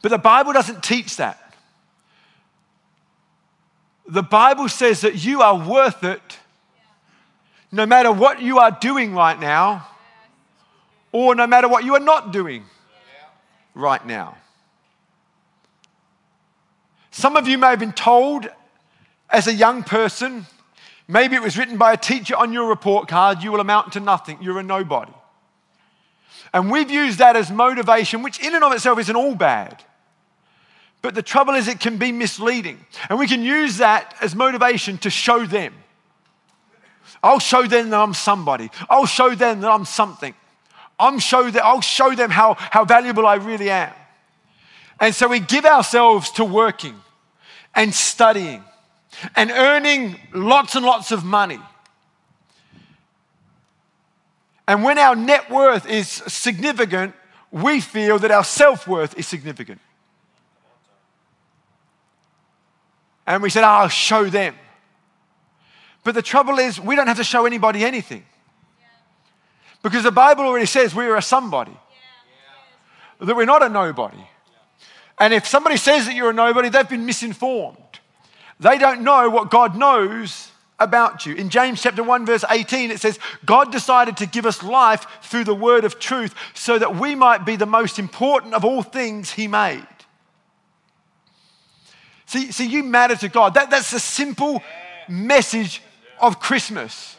But 0.00 0.08
the 0.08 0.18
Bible 0.18 0.54
doesn't 0.54 0.82
teach 0.82 1.16
that. 1.16 1.54
The 4.08 4.22
Bible 4.22 4.68
says 4.70 5.02
that 5.02 5.24
you 5.24 5.42
are 5.42 5.56
worth 5.56 6.04
it 6.04 6.38
no 7.70 7.84
matter 7.84 8.10
what 8.10 8.40
you 8.40 8.58
are 8.58 8.70
doing 8.70 9.12
right 9.12 9.38
now 9.38 9.86
or 11.12 11.34
no 11.34 11.46
matter 11.46 11.68
what 11.68 11.84
you 11.84 11.94
are 11.94 12.00
not 12.00 12.32
doing 12.32 12.64
right 13.74 14.04
now. 14.06 14.38
Some 17.10 17.36
of 17.36 17.46
you 17.46 17.58
may 17.58 17.68
have 17.68 17.78
been 17.78 17.92
told 17.92 18.48
as 19.28 19.46
a 19.48 19.52
young 19.52 19.82
person, 19.82 20.46
maybe 21.08 21.36
it 21.36 21.42
was 21.42 21.56
written 21.56 21.76
by 21.76 21.92
a 21.92 21.96
teacher 21.96 22.36
on 22.36 22.52
your 22.52 22.68
report 22.68 23.08
card, 23.08 23.42
you 23.42 23.52
will 23.52 23.60
amount 23.60 23.92
to 23.92 24.00
nothing, 24.00 24.38
you're 24.40 24.58
a 24.58 24.62
nobody. 24.62 25.12
And 26.52 26.70
we've 26.70 26.90
used 26.90 27.18
that 27.18 27.36
as 27.36 27.50
motivation, 27.50 28.22
which 28.22 28.40
in 28.40 28.54
and 28.54 28.64
of 28.64 28.72
itself 28.72 28.98
isn't 28.98 29.16
all 29.16 29.34
bad. 29.34 29.82
But 31.02 31.14
the 31.14 31.22
trouble 31.22 31.54
is, 31.54 31.68
it 31.68 31.80
can 31.80 31.98
be 31.98 32.12
misleading. 32.12 32.84
And 33.08 33.18
we 33.18 33.26
can 33.26 33.42
use 33.42 33.78
that 33.78 34.14
as 34.20 34.34
motivation 34.34 34.98
to 34.98 35.10
show 35.10 35.44
them. 35.44 35.74
I'll 37.22 37.38
show 37.38 37.66
them 37.66 37.90
that 37.90 38.00
I'm 38.00 38.14
somebody. 38.14 38.70
I'll 38.88 39.06
show 39.06 39.34
them 39.34 39.60
that 39.60 39.70
I'm 39.70 39.84
something. 39.84 40.34
I'm 40.98 41.18
show 41.18 41.50
that, 41.50 41.64
I'll 41.64 41.80
show 41.80 42.14
them 42.14 42.30
how, 42.30 42.54
how 42.54 42.84
valuable 42.84 43.26
I 43.26 43.34
really 43.34 43.70
am. 43.70 43.92
And 44.98 45.14
so 45.14 45.28
we 45.28 45.40
give 45.40 45.66
ourselves 45.66 46.30
to 46.32 46.44
working 46.44 46.94
and 47.74 47.94
studying 47.94 48.64
and 49.34 49.50
earning 49.50 50.20
lots 50.34 50.74
and 50.74 50.84
lots 50.84 51.12
of 51.12 51.24
money. 51.24 51.58
And 54.68 54.82
when 54.82 54.98
our 54.98 55.14
net 55.14 55.50
worth 55.50 55.88
is 55.88 56.08
significant, 56.08 57.14
we 57.50 57.80
feel 57.80 58.18
that 58.18 58.30
our 58.30 58.44
self 58.44 58.86
worth 58.88 59.16
is 59.18 59.26
significant. 59.26 59.80
And 63.26 63.42
we 63.42 63.50
said, 63.50 63.64
oh, 63.64 63.68
I'll 63.68 63.88
show 63.88 64.28
them. 64.28 64.54
But 66.04 66.14
the 66.14 66.22
trouble 66.22 66.58
is, 66.58 66.80
we 66.80 66.94
don't 66.94 67.08
have 67.08 67.16
to 67.16 67.24
show 67.24 67.46
anybody 67.46 67.84
anything. 67.84 68.24
Because 69.82 70.04
the 70.04 70.12
Bible 70.12 70.44
already 70.44 70.66
says 70.66 70.94
we 70.94 71.06
are 71.06 71.16
a 71.16 71.22
somebody, 71.22 71.76
that 73.20 73.34
we're 73.34 73.44
not 73.44 73.62
a 73.62 73.68
nobody. 73.68 74.24
And 75.18 75.32
if 75.32 75.46
somebody 75.46 75.76
says 75.76 76.06
that 76.06 76.14
you're 76.14 76.30
a 76.30 76.34
nobody, 76.34 76.68
they've 76.68 76.88
been 76.88 77.06
misinformed. 77.06 77.78
They 78.60 78.78
don't 78.78 79.02
know 79.02 79.28
what 79.28 79.50
God 79.50 79.76
knows 79.76 80.50
about 80.78 81.24
you. 81.24 81.34
In 81.34 81.48
James 81.48 81.82
chapter 81.82 82.02
1 82.02 82.26
verse 82.26 82.44
18 82.48 82.90
it 82.90 83.00
says 83.00 83.18
God 83.44 83.72
decided 83.72 84.18
to 84.18 84.26
give 84.26 84.44
us 84.44 84.62
life 84.62 85.06
through 85.22 85.44
the 85.44 85.54
word 85.54 85.84
of 85.84 85.98
truth 85.98 86.34
so 86.54 86.78
that 86.78 86.96
we 86.96 87.14
might 87.14 87.46
be 87.46 87.56
the 87.56 87.66
most 87.66 87.98
important 87.98 88.52
of 88.54 88.64
all 88.64 88.82
things 88.82 89.30
he 89.30 89.48
made. 89.48 89.86
See, 92.26 92.50
see 92.50 92.66
you 92.66 92.82
matter 92.82 93.16
to 93.16 93.28
God. 93.28 93.54
That, 93.54 93.70
that's 93.70 93.90
the 93.90 94.00
simple 94.00 94.62
message 95.08 95.80
of 96.20 96.40
Christmas. 96.40 97.16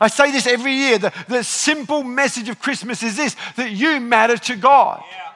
I 0.00 0.08
say 0.08 0.30
this 0.30 0.46
every 0.46 0.72
year. 0.72 0.98
The, 0.98 1.12
the 1.28 1.42
simple 1.42 2.04
message 2.04 2.48
of 2.48 2.60
Christmas 2.60 3.02
is 3.02 3.16
this 3.16 3.36
that 3.56 3.72
you 3.72 4.00
matter 4.00 4.36
to 4.36 4.56
God. 4.56 5.02
Yeah. 5.10 5.29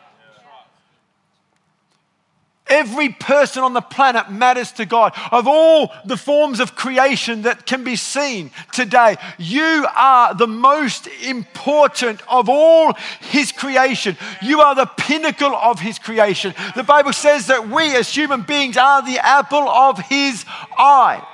Every 2.74 3.10
person 3.10 3.62
on 3.62 3.72
the 3.72 3.80
planet 3.80 4.32
matters 4.32 4.72
to 4.72 4.84
God. 4.84 5.12
Of 5.30 5.46
all 5.46 5.92
the 6.04 6.16
forms 6.16 6.58
of 6.58 6.74
creation 6.74 7.42
that 7.42 7.66
can 7.66 7.84
be 7.84 7.94
seen 7.94 8.50
today, 8.72 9.16
you 9.38 9.86
are 9.94 10.34
the 10.34 10.48
most 10.48 11.06
important 11.06 12.20
of 12.28 12.48
all 12.48 12.94
His 13.20 13.52
creation. 13.52 14.16
You 14.42 14.60
are 14.60 14.74
the 14.74 14.86
pinnacle 14.86 15.54
of 15.54 15.78
His 15.78 16.00
creation. 16.00 16.52
The 16.74 16.82
Bible 16.82 17.12
says 17.12 17.46
that 17.46 17.68
we 17.68 17.94
as 17.94 18.12
human 18.12 18.42
beings 18.42 18.76
are 18.76 19.02
the 19.02 19.20
apple 19.24 19.68
of 19.68 20.00
His 20.00 20.44
eye. 20.76 21.24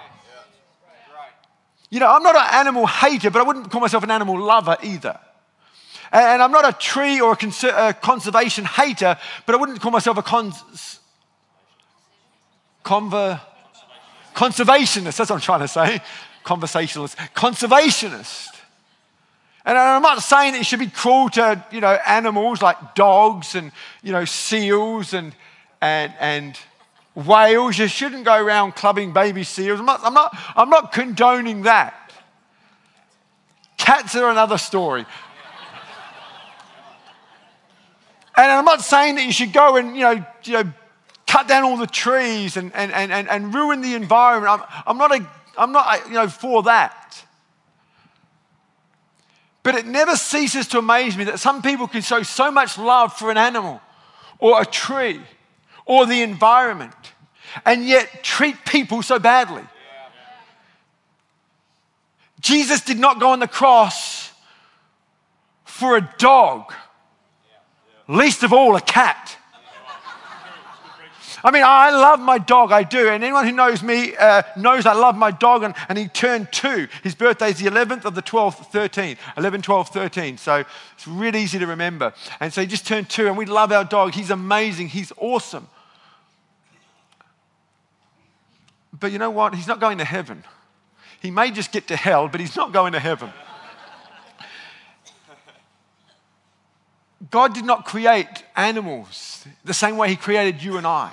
You 1.89 2.01
know, 2.01 2.13
I'm 2.13 2.23
not 2.23 2.37
an 2.37 2.49
animal 2.53 2.87
hater, 2.87 3.31
but 3.31 3.41
I 3.41 3.45
wouldn't 3.45 3.71
call 3.71 3.81
myself 3.81 4.05
an 4.05 4.11
animal 4.11 4.39
lover 4.39 4.77
either. 4.83 5.19
And 6.13 6.43
I'm 6.43 6.53
not 6.53 6.69
a 6.69 6.77
tree 6.77 7.19
or 7.19 7.33
a, 7.33 7.37
cons- 7.37 7.65
a 7.65 7.95
conservation 7.95 8.67
hater, 8.67 9.17
but 9.47 9.55
I 9.55 9.59
wouldn't 9.59 9.81
call 9.81 9.91
myself 9.91 10.19
a 10.19 10.23
cons- 10.23 11.00
Conver- 12.85 13.41
conservationist, 14.35 15.17
that's 15.17 15.31
what 15.31 15.33
I'm 15.33 15.41
trying 15.41 15.61
to 15.61 15.69
say. 15.69 16.01
Conversationalist. 16.45 17.17
Conservationist. 17.35 18.49
And 19.65 19.77
I'm 19.77 20.03
not 20.03 20.23
saying 20.23 20.55
you 20.55 20.65
should 20.65 20.79
be 20.79 20.87
cruel 20.87 21.29
to, 21.31 21.65
you 21.71 21.81
know, 21.81 21.99
animals 22.07 22.63
like 22.63 22.95
dogs 22.95 23.55
and, 23.55 23.73
you 24.03 24.13
know, 24.13 24.25
seals 24.25 25.13
and, 25.13 25.35
and, 25.83 26.15
and 26.19 26.59
whales. 27.15 27.79
You 27.79 27.87
shouldn't 27.87 28.25
go 28.25 28.43
around 28.43 28.75
clubbing 28.75 29.13
baby 29.13 29.45
seals. 29.45 29.79
I'm 29.79 29.87
not, 29.87 30.01
I'm 30.03 30.15
not, 30.15 30.37
I'm 30.57 30.71
not 30.71 30.93
condoning 30.93 31.63
that. 31.63 31.95
Cats 33.77 34.15
are 34.17 34.31
another 34.31 34.59
story. 34.59 35.05
And 38.37 38.51
I'm 38.51 38.65
not 38.65 38.81
saying 38.81 39.17
that 39.17 39.27
you 39.27 39.33
should 39.33 39.53
go 39.53 39.77
and, 39.77 39.95
you 39.95 40.03
know, 40.03 40.25
you 40.45 40.53
know 40.53 40.73
cut 41.31 41.47
down 41.47 41.63
all 41.63 41.77
the 41.77 41.87
trees 41.87 42.57
and, 42.57 42.75
and, 42.75 42.91
and, 42.91 43.29
and, 43.29 43.55
ruin 43.55 43.83
the 43.83 43.95
environment. 43.95 44.51
I'm, 44.51 44.83
I'm, 44.85 44.99
not, 44.99 45.13
a, 45.13 45.27
I'm 45.57 45.71
not 45.71 46.09
you 46.09 46.15
know, 46.15 46.29
for 46.29 46.65
that. 46.65 47.25
But 49.63 49.77
it 49.77 49.87
never 49.87 50.17
ceases 50.17 50.67
to 50.69 50.79
amaze 50.79 51.17
me 51.17 51.23
that 51.25 51.39
some 51.39 51.63
people 51.63 51.87
can 51.87 52.03
show 52.03 52.25
so 52.25 52.51
much 52.51 52.77
love 52.79 53.13
for 53.13 53.31
an 53.31 53.37
animal 53.37 53.81
or 54.41 54.61
a 54.61 54.65
tree 54.65 55.21
or 55.87 56.05
the 56.05 56.23
environment 56.23 56.95
and 57.65 57.87
yet 57.87 58.25
treat 58.25 58.57
people 58.65 59.01
so 59.01 59.21
badly. 59.21 59.63
Jesus 62.41 62.81
did 62.81 62.99
not 62.99 63.21
go 63.21 63.31
on 63.31 63.39
the 63.39 63.47
cross 63.47 64.33
for 65.65 65.97
a 65.97 66.15
dog, 66.19 66.73
least 68.09 68.43
of 68.43 68.53
all 68.53 68.75
a 68.75 68.81
cat. 68.81 69.37
I 71.43 71.51
mean, 71.51 71.63
I 71.65 71.91
love 71.91 72.21
my 72.21 72.39
dog, 72.39 72.73
I 72.73 72.83
do. 72.83 73.09
And 73.09 73.25
anyone 73.25 73.47
who 73.47 73.53
knows 73.53 73.83
me 73.83 74.15
uh, 74.17 74.43
knows 74.57 74.87
I 74.87 74.93
love 74.93 75.17
my 75.17 75.31
dog. 75.31 75.63
And, 75.63 75.75
and 75.89 75.97
he 75.97 76.09
turned 76.09 76.53
two. 76.53 76.89
His 77.03 77.15
birthday 77.15 77.51
is 77.51 77.59
the 77.59 77.71
11th 77.71 78.05
of 78.05 78.15
the 78.15 78.23
12th, 78.23 78.71
13th. 78.71 79.19
11, 79.37 79.63
12, 79.63 79.89
13. 79.89 80.39
So 80.39 80.65
it's 80.95 81.09
really 81.09 81.43
easy 81.43 81.59
to 81.59 81.67
remember. 81.67 82.13
And 82.41 82.53
so 82.53 82.61
he 82.61 82.67
just 82.67 82.87
turned 82.87 83.09
two, 83.09 83.27
and 83.27 83.37
we 83.37 83.47
love 83.47 83.73
our 83.73 83.85
dog. 83.85 84.15
He's 84.15 84.31
amazing, 84.31 84.89
he's 84.89 85.13
awesome. 85.17 85.67
But 88.99 89.13
you 89.13 89.19
know 89.19 89.31
what? 89.31 89.55
He's 89.55 89.67
not 89.67 89.81
going 89.81 89.99
to 89.99 90.05
heaven. 90.05 90.45
He 91.21 91.31
may 91.31 91.51
just 91.51 91.73
get 91.73 91.89
to 91.89 91.97
hell, 91.97 92.29
but 92.29 92.41
he's 92.41 92.57
not 92.57 92.73
going 92.73 92.93
to 92.93 93.01
heaven. 93.01 93.31
God 97.31 97.55
did 97.55 97.65
not 97.65 97.85
create 97.85 98.45
animals 98.57 99.47
the 99.65 99.75
same 99.75 99.97
way 99.97 100.09
He 100.09 100.17
created 100.17 100.63
you 100.63 100.79
and 100.79 100.87
I. 100.87 101.13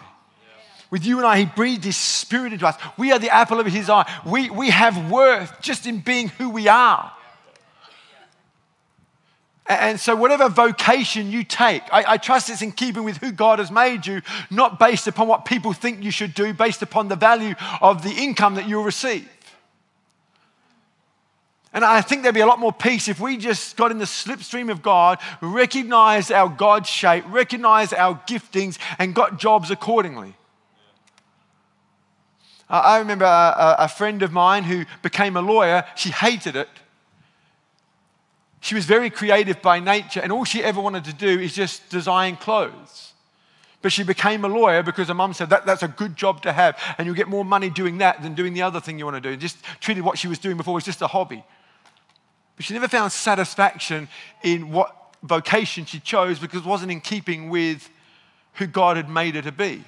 With 0.90 1.06
you 1.06 1.18
and 1.18 1.28
I, 1.28 1.40
He 1.40 1.46
breathed 1.46 1.84
His 1.84 1.98
Spirit 1.98 2.54
into 2.54 2.66
us. 2.66 2.76
We 2.98 3.12
are 3.12 3.20
the 3.20 3.30
apple 3.30 3.60
of 3.60 3.66
His 3.68 3.90
eye. 3.90 4.10
We, 4.26 4.50
we 4.50 4.70
have 4.70 5.12
worth 5.12 5.62
just 5.62 5.86
in 5.86 6.00
being 6.00 6.30
who 6.30 6.50
we 6.50 6.68
are. 6.68 7.12
And 9.70 10.00
so, 10.00 10.16
whatever 10.16 10.48
vocation 10.48 11.30
you 11.30 11.44
take, 11.44 11.84
I, 11.92 12.14
I, 12.14 12.18
trust 12.18 12.50
it's 12.50 12.62
in 12.62 12.72
keeping 12.72 13.04
with 13.04 13.18
who 13.18 13.34
God 13.34 13.60
has 13.60 13.70
made 13.70 14.08
you, 14.08 14.22
not 14.50 14.80
based 14.80 15.08
upon 15.08 15.28
what 15.28 15.44
people 15.44 15.74
think 15.74 16.04
you 16.04 16.12
should 16.12 16.34
do, 16.34 16.54
based 16.54 16.82
upon 16.82 17.10
the 17.10 17.18
value 17.18 17.54
of 17.82 18.02
the 18.02 18.12
income 18.12 18.56
that 18.56 18.70
you'll 18.70 18.86
receive. 18.86 19.28
And 21.74 21.84
I 21.84 22.02
think 22.02 22.24
there'd 22.24 22.34
be 22.34 22.42
a 22.42 22.48
lot 22.48 22.60
more 22.60 22.72
peace 22.72 23.10
if 23.10 23.20
we 23.20 23.36
just 23.36 23.76
got 23.76 23.92
in 23.92 23.98
the 23.98 24.06
slipstream 24.06 24.72
of 24.72 24.82
God, 24.82 25.20
recognized 25.42 26.32
our 26.32 26.48
God 26.48 26.88
shape, 26.88 27.26
recognized 27.28 27.94
our 27.94 28.16
giftings, 28.26 28.78
and 28.98 29.14
got 29.14 29.38
jobs 29.38 29.70
accordingly. 29.70 30.34
I 32.70 33.00
remember 33.00 33.26
a, 33.26 33.76
a 33.80 33.88
friend 33.88 34.22
of 34.24 34.32
mine 34.32 34.64
who 34.64 34.86
became 35.02 35.38
a 35.38 35.42
lawyer. 35.42 35.86
She 35.96 36.10
hated 36.10 36.56
it. 36.56 36.70
She 38.60 38.76
was 38.76 38.86
very 38.86 39.10
creative 39.10 39.62
by 39.62 39.80
nature, 39.80 40.20
and 40.20 40.32
all 40.32 40.44
she 40.44 40.64
ever 40.64 40.82
wanted 40.82 41.06
to 41.06 41.14
do 41.14 41.40
is 41.40 41.54
just 41.54 41.90
design 41.90 42.36
clothes. 42.36 43.14
But 43.82 43.92
she 43.94 44.04
became 44.04 44.44
a 44.44 44.48
lawyer 44.48 44.84
because 44.84 45.08
her 45.08 45.14
mum 45.14 45.34
said 45.34 45.50
that, 45.52 45.66
that's 45.66 45.84
a 45.84 45.88
good 45.88 46.16
job 46.16 46.42
to 46.42 46.52
have, 46.52 46.78
and 46.98 47.06
you'll 47.06 47.16
get 47.16 47.30
more 47.30 47.46
money 47.46 47.70
doing 47.70 48.00
that 48.00 48.22
than 48.22 48.34
doing 48.34 48.54
the 48.54 48.64
other 48.64 48.82
thing 48.82 48.98
you 49.00 49.06
want 49.06 49.22
to 49.22 49.30
do. 49.30 49.38
Just 49.38 49.58
treated 49.80 50.04
what 50.04 50.18
she 50.18 50.28
was 50.28 50.40
doing 50.40 50.58
before 50.58 50.78
as 50.78 50.84
just 50.84 51.02
a 51.02 51.08
hobby. 51.08 51.44
But 52.56 52.66
she 52.66 52.74
never 52.74 52.88
found 52.88 53.12
satisfaction 53.12 54.10
in 54.44 54.72
what 54.72 54.94
vocation 55.24 55.86
she 55.86 56.00
chose 56.00 56.40
because 56.40 56.62
it 56.62 56.68
wasn't 56.68 56.92
in 56.92 57.02
keeping 57.02 57.50
with 57.50 57.90
who 58.56 58.66
God 58.66 58.98
had 58.98 59.10
made 59.10 59.36
her 59.36 59.44
to 59.44 59.52
be. 59.52 59.84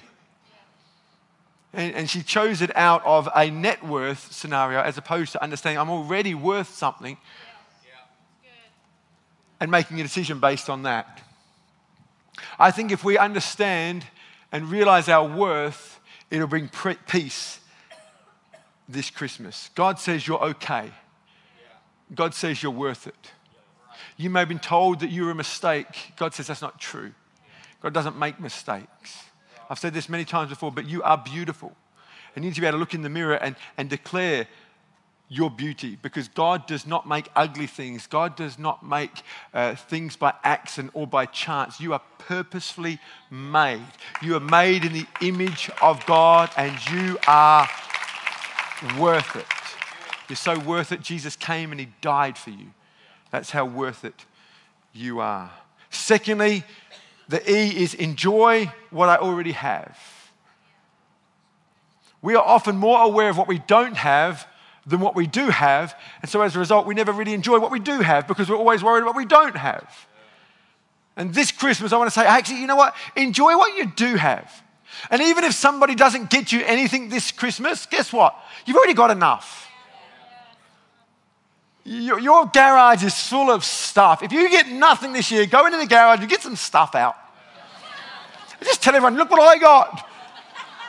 And, 1.72 1.94
and, 1.94 2.10
she 2.10 2.22
chose 2.22 2.62
it 2.62 2.76
out 2.76 3.04
of 3.04 3.28
a 3.34 3.48
net 3.48 3.84
worth 3.86 4.32
scenario 4.32 4.80
as 4.80 4.98
opposed 4.98 5.30
to 5.32 5.42
understanding 5.42 5.78
I'm 5.78 5.88
already 5.88 6.34
worth 6.34 6.74
something 6.74 7.16
and 9.60 9.70
making 9.70 10.00
a 10.00 10.02
decision 10.02 10.40
based 10.40 10.68
on 10.68 10.82
that. 10.82 11.22
I 12.58 12.70
think 12.70 12.90
if 12.90 13.04
we 13.04 13.18
understand 13.18 14.04
and 14.50 14.70
realize 14.70 15.08
our 15.08 15.28
worth, 15.28 16.00
it'll 16.30 16.48
bring 16.48 16.70
peace 17.06 17.60
this 18.88 19.10
Christmas. 19.10 19.70
God 19.74 19.98
says 19.98 20.26
you're 20.26 20.42
okay. 20.42 20.90
God 22.14 22.34
says 22.34 22.62
you're 22.62 22.72
worth 22.72 23.06
it. 23.06 23.32
You 24.16 24.30
may 24.30 24.40
have 24.40 24.48
been 24.48 24.58
told 24.58 25.00
that 25.00 25.10
you're 25.10 25.30
a 25.30 25.34
mistake. 25.34 26.12
God 26.16 26.34
says 26.34 26.48
that's 26.48 26.62
not 26.62 26.80
true. 26.80 27.12
God 27.80 27.92
doesn't 27.92 28.18
make 28.18 28.40
mistakes. 28.40 29.24
I've 29.70 29.78
said 29.78 29.94
this 29.94 30.08
many 30.08 30.24
times 30.24 30.50
before, 30.50 30.72
but 30.72 30.86
you 30.86 31.02
are 31.04 31.16
beautiful. 31.16 31.72
And 32.34 32.44
you 32.44 32.50
need 32.50 32.56
to 32.56 32.60
be 32.60 32.66
able 32.66 32.76
to 32.76 32.80
look 32.80 32.92
in 32.92 33.02
the 33.02 33.08
mirror 33.08 33.36
and, 33.36 33.54
and 33.78 33.88
declare 33.88 34.48
your 35.28 35.48
beauty 35.48 35.96
because 36.02 36.26
God 36.26 36.66
does 36.66 36.86
not 36.86 37.08
make 37.08 37.28
ugly 37.36 37.68
things. 37.68 38.08
God 38.08 38.34
does 38.34 38.58
not 38.58 38.84
make 38.84 39.22
uh, 39.54 39.76
things 39.76 40.16
by 40.16 40.34
accident 40.42 40.90
or 40.92 41.06
by 41.06 41.24
chance. 41.24 41.80
You 41.80 41.92
are 41.92 42.02
purposefully 42.18 42.98
made. 43.30 43.86
You 44.20 44.34
are 44.34 44.40
made 44.40 44.84
in 44.84 44.92
the 44.92 45.06
image 45.20 45.70
of 45.80 46.04
God 46.04 46.50
and 46.56 46.76
you 46.90 47.16
are 47.28 47.68
worth 48.98 49.36
it. 49.36 49.46
You're 50.28 50.36
so 50.36 50.58
worth 50.58 50.90
it. 50.90 51.00
Jesus 51.00 51.36
came 51.36 51.70
and 51.70 51.80
he 51.80 51.88
died 52.00 52.36
for 52.36 52.50
you. 52.50 52.72
That's 53.30 53.50
how 53.50 53.64
worth 53.64 54.04
it 54.04 54.26
you 54.92 55.20
are. 55.20 55.52
Secondly, 55.90 56.64
the 57.30 57.48
E 57.50 57.82
is 57.82 57.94
enjoy 57.94 58.72
what 58.90 59.08
I 59.08 59.16
already 59.16 59.52
have. 59.52 59.96
We 62.22 62.34
are 62.34 62.44
often 62.44 62.76
more 62.76 63.00
aware 63.02 63.30
of 63.30 63.38
what 63.38 63.46
we 63.46 63.60
don't 63.60 63.96
have 63.96 64.46
than 64.84 64.98
what 64.98 65.14
we 65.14 65.28
do 65.28 65.48
have. 65.48 65.94
And 66.22 66.30
so 66.30 66.42
as 66.42 66.56
a 66.56 66.58
result, 66.58 66.86
we 66.86 66.94
never 66.94 67.12
really 67.12 67.32
enjoy 67.32 67.60
what 67.60 67.70
we 67.70 67.78
do 67.78 68.00
have 68.00 68.26
because 68.26 68.50
we're 68.50 68.56
always 68.56 68.82
worried 68.82 69.02
about 69.02 69.14
what 69.14 69.16
we 69.16 69.26
don't 69.26 69.56
have. 69.56 70.08
And 71.16 71.32
this 71.32 71.52
Christmas, 71.52 71.92
I 71.92 71.98
want 71.98 72.10
to 72.10 72.18
say, 72.18 72.26
actually, 72.26 72.60
you 72.60 72.66
know 72.66 72.76
what? 72.76 72.96
Enjoy 73.14 73.56
what 73.56 73.76
you 73.76 73.86
do 73.94 74.16
have. 74.16 74.62
And 75.08 75.22
even 75.22 75.44
if 75.44 75.54
somebody 75.54 75.94
doesn't 75.94 76.30
get 76.30 76.50
you 76.50 76.62
anything 76.64 77.10
this 77.10 77.30
Christmas, 77.30 77.86
guess 77.86 78.12
what? 78.12 78.34
You've 78.66 78.76
already 78.76 78.94
got 78.94 79.12
enough. 79.12 79.69
Your, 81.90 82.20
your, 82.20 82.46
garage 82.46 83.02
is 83.02 83.20
full 83.20 83.50
of 83.50 83.64
stuff. 83.64 84.22
If 84.22 84.30
you 84.30 84.48
get 84.48 84.68
nothing 84.68 85.12
this 85.12 85.32
year, 85.32 85.44
go 85.46 85.66
into 85.66 85.76
the 85.76 85.88
garage 85.88 86.20
and 86.20 86.28
get 86.28 86.40
some 86.40 86.54
stuff 86.54 86.94
out. 86.94 87.16
Just 88.62 88.80
tell 88.80 88.94
everyone, 88.94 89.16
look 89.16 89.28
what 89.28 89.40
I 89.40 89.58
got. 89.58 90.08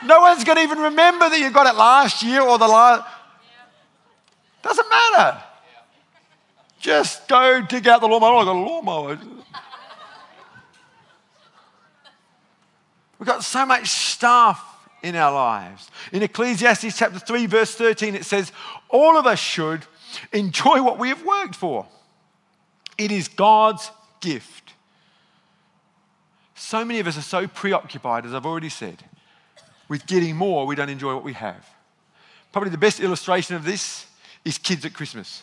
No 0.04 0.20
one's 0.20 0.44
going 0.44 0.58
to 0.58 0.62
even 0.62 0.78
remember 0.78 1.28
that 1.28 1.40
you 1.40 1.50
got 1.50 1.66
it 1.66 1.76
last 1.76 2.22
year 2.22 2.40
or 2.40 2.56
the 2.56 2.68
last. 2.68 3.04
Doesn't 4.62 4.88
matter. 4.88 5.42
Just 6.78 7.26
go 7.26 7.62
dig 7.62 7.88
out 7.88 8.00
the 8.00 8.06
lawnmower. 8.06 8.36
I 8.36 8.44
got 8.44 8.54
a 8.54 8.60
lawnmower. 8.60 9.18
We've 13.18 13.26
got 13.26 13.42
so 13.42 13.66
much 13.66 13.88
stuff 13.88 14.64
in 15.02 15.16
our 15.16 15.32
lives. 15.32 15.90
In 16.12 16.22
Ecclesiastes 16.22 16.96
chapter 16.96 17.18
3, 17.18 17.46
verse 17.46 17.74
13, 17.74 18.14
it 18.14 18.24
says, 18.24 18.52
All 18.88 19.16
of 19.16 19.26
us 19.26 19.40
should 19.40 19.84
enjoy 20.32 20.82
what 20.82 20.98
we 20.98 21.08
have 21.08 21.24
worked 21.24 21.54
for. 21.54 21.86
It 22.98 23.10
is 23.10 23.28
God's 23.28 23.90
gift. 24.20 24.74
So 26.54 26.84
many 26.84 27.00
of 27.00 27.06
us 27.06 27.18
are 27.18 27.22
so 27.22 27.46
preoccupied, 27.46 28.24
as 28.24 28.34
I've 28.34 28.46
already 28.46 28.68
said, 28.68 29.02
with 29.88 30.06
getting 30.06 30.36
more, 30.36 30.66
we 30.66 30.76
don't 30.76 30.88
enjoy 30.88 31.14
what 31.14 31.24
we 31.24 31.32
have. 31.32 31.66
Probably 32.52 32.70
the 32.70 32.78
best 32.78 33.00
illustration 33.00 33.56
of 33.56 33.64
this 33.64 34.06
is 34.44 34.58
kids 34.58 34.84
at 34.84 34.94
Christmas, 34.94 35.42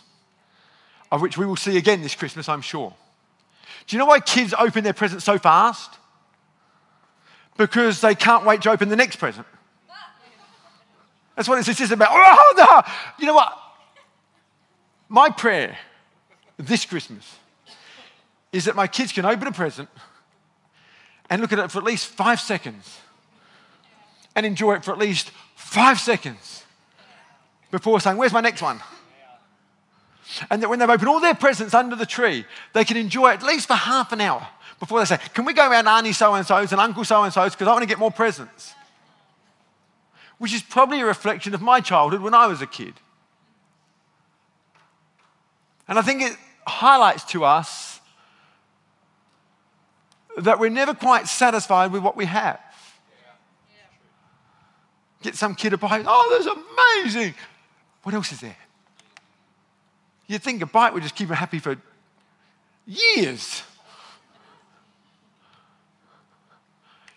of 1.12 1.22
which 1.22 1.38
we 1.38 1.46
will 1.46 1.56
see 1.56 1.78
again 1.78 2.02
this 2.02 2.16
Christmas, 2.16 2.48
I'm 2.48 2.62
sure. 2.62 2.94
Do 3.88 3.96
you 3.96 4.00
know 4.00 4.06
why 4.06 4.20
kids 4.20 4.54
open 4.58 4.84
their 4.84 4.94
presents 4.94 5.26
so 5.26 5.38
fast? 5.38 5.98
Because 7.58 8.02
they 8.02 8.16
can't 8.16 8.46
wait 8.46 8.62
to 8.62 8.72
open 8.72 8.90
the 8.90 8.96
next 8.96 9.18
present. 9.18 9.46
That's 11.36 11.48
what 11.48 11.58
it's 11.58 11.78
just 11.78 11.92
about. 11.92 12.10
Oh, 12.12 12.54
no. 12.58 12.94
You 13.18 13.28
know 13.28 13.34
what? 13.34 13.58
My 15.10 15.32
prayer 15.32 15.76
this 16.58 16.86
Christmas 16.86 17.38
is 18.52 18.66
that 18.66 18.76
my 18.76 18.86
kids 18.86 19.12
can 19.12 19.26
open 19.26 19.48
a 19.48 19.52
present 19.52 19.90
and 21.30 21.42
look 21.42 21.52
at 21.52 21.60
it 21.60 21.72
for 21.72 21.80
at 21.80 21.84
least 21.84 22.08
five 22.08 22.40
seconds 22.40 23.00
and 24.36 24.46
enjoy 24.46 24.76
it 24.76 24.86
for 24.86 24.92
at 24.92 25.00
least 25.00 25.32
five 25.56 26.00
seconds 26.00 26.64
before 27.72 28.00
saying, 28.00 28.18
Where's 28.18 28.34
my 28.34 28.42
next 28.42 28.62
one? 28.62 28.80
And 30.52 30.62
that 30.62 30.70
when 30.70 30.78
they've 30.78 30.90
opened 30.90 31.10
all 31.10 31.20
their 31.20 31.34
presents 31.34 31.74
under 31.74 31.96
the 31.96 32.06
tree, 32.06 32.46
they 32.74 32.86
can 32.86 32.98
enjoy 32.98 33.32
it 33.32 33.42
at 33.42 33.44
least 33.44 33.68
for 33.68 33.74
half 33.74 34.12
an 34.12 34.22
hour 34.22 34.48
before 34.80 35.00
they 35.00 35.06
say, 35.06 35.18
Can 35.34 35.46
we 35.46 35.54
go 35.54 35.70
around 35.70 35.88
Auntie 35.88 36.14
so 36.14 36.36
and 36.36 36.46
so's 36.46 36.72
and 36.72 36.80
Uncle 36.80 37.04
so 37.04 37.24
and 37.24 37.34
so's 37.34 37.54
because 37.54 37.68
I 37.68 37.72
want 37.72 37.82
to 37.82 37.88
get 37.88 38.00
more 38.00 38.12
presents? 38.12 38.74
Which 40.38 40.54
is 40.54 40.62
probably 40.62 41.02
a 41.02 41.06
reflection 41.06 41.54
of 41.54 41.62
my 41.62 41.82
childhood 41.82 42.22
when 42.22 42.34
I 42.34 42.48
was 42.48 42.62
a 42.62 42.68
kid. 42.68 42.94
And 45.90 45.98
I 45.98 46.04
think 46.04 46.22
it 46.22 46.38
highlights 46.68 47.24
to 47.32 47.44
us 47.44 48.00
that 50.38 50.60
we're 50.60 50.70
never 50.70 50.94
quite 50.94 51.28
satisfied 51.28 51.92
with 51.92 52.04
what 52.04 52.16
we 52.16 52.26
have. 52.26 52.60
Get 55.24 55.36
some 55.36 55.56
kid 55.56 55.74
a 55.74 55.78
bite, 55.78 56.06
oh, 56.08 56.30
that's 56.32 57.06
amazing. 57.06 57.34
What 58.04 58.14
else 58.16 58.32
is 58.32 58.40
there? 58.40 58.56
You'd 60.28 60.44
think 60.44 60.62
a 60.62 60.68
bike 60.68 60.94
would 60.94 61.04
just 61.04 61.16
keep 61.16 61.28
them 61.28 61.36
happy 61.36 61.58
for 61.58 61.76
years. 62.86 63.64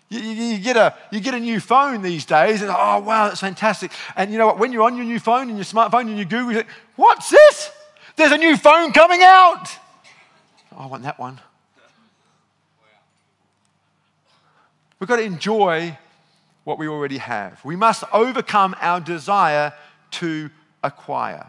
You, 0.09 0.19
you, 0.19 0.45
you, 0.45 0.59
get 0.59 0.77
a, 0.79 0.95
you 1.11 1.21
get 1.21 1.35
a 1.35 1.41
new 1.41 1.61
phone 1.61 2.01
these 2.01 2.25
days, 2.25 2.63
and 2.63 2.71
oh, 2.71 3.01
wow, 3.01 3.29
that's 3.29 3.41
fantastic. 3.41 3.93
And 4.17 4.33
you 4.33 4.39
know 4.39 4.47
what? 4.47 4.59
When 4.59 4.73
you're 4.73 4.83
on 4.83 4.97
your 4.97 5.05
new 5.05 5.21
phone 5.21 5.49
and 5.49 5.59
your 5.59 5.65
smartphone 5.65 6.09
and 6.09 6.19
you 6.19 6.25
Google, 6.25 6.53
you 6.53 6.65
what's 6.97 7.31
this? 7.31 7.71
There's 8.17 8.33
a 8.33 8.39
new 8.39 8.57
phone 8.57 8.93
coming 8.93 9.23
out. 9.23 9.69
Oh, 10.73 10.79
I 10.79 10.87
want 10.87 11.03
that 11.05 11.19
one. 11.19 11.41
We've 14.99 15.09
got 15.09 15.17
to 15.17 15.23
enjoy 15.23 15.99
what 16.65 16.79
we 16.79 16.87
already 16.87 17.19
have. 17.19 17.65
We 17.65 17.75
must 17.77 18.05
overcome 18.13 18.77
our 18.81 19.01
desire 19.01 19.73
to 20.13 20.51
acquire. 20.83 21.47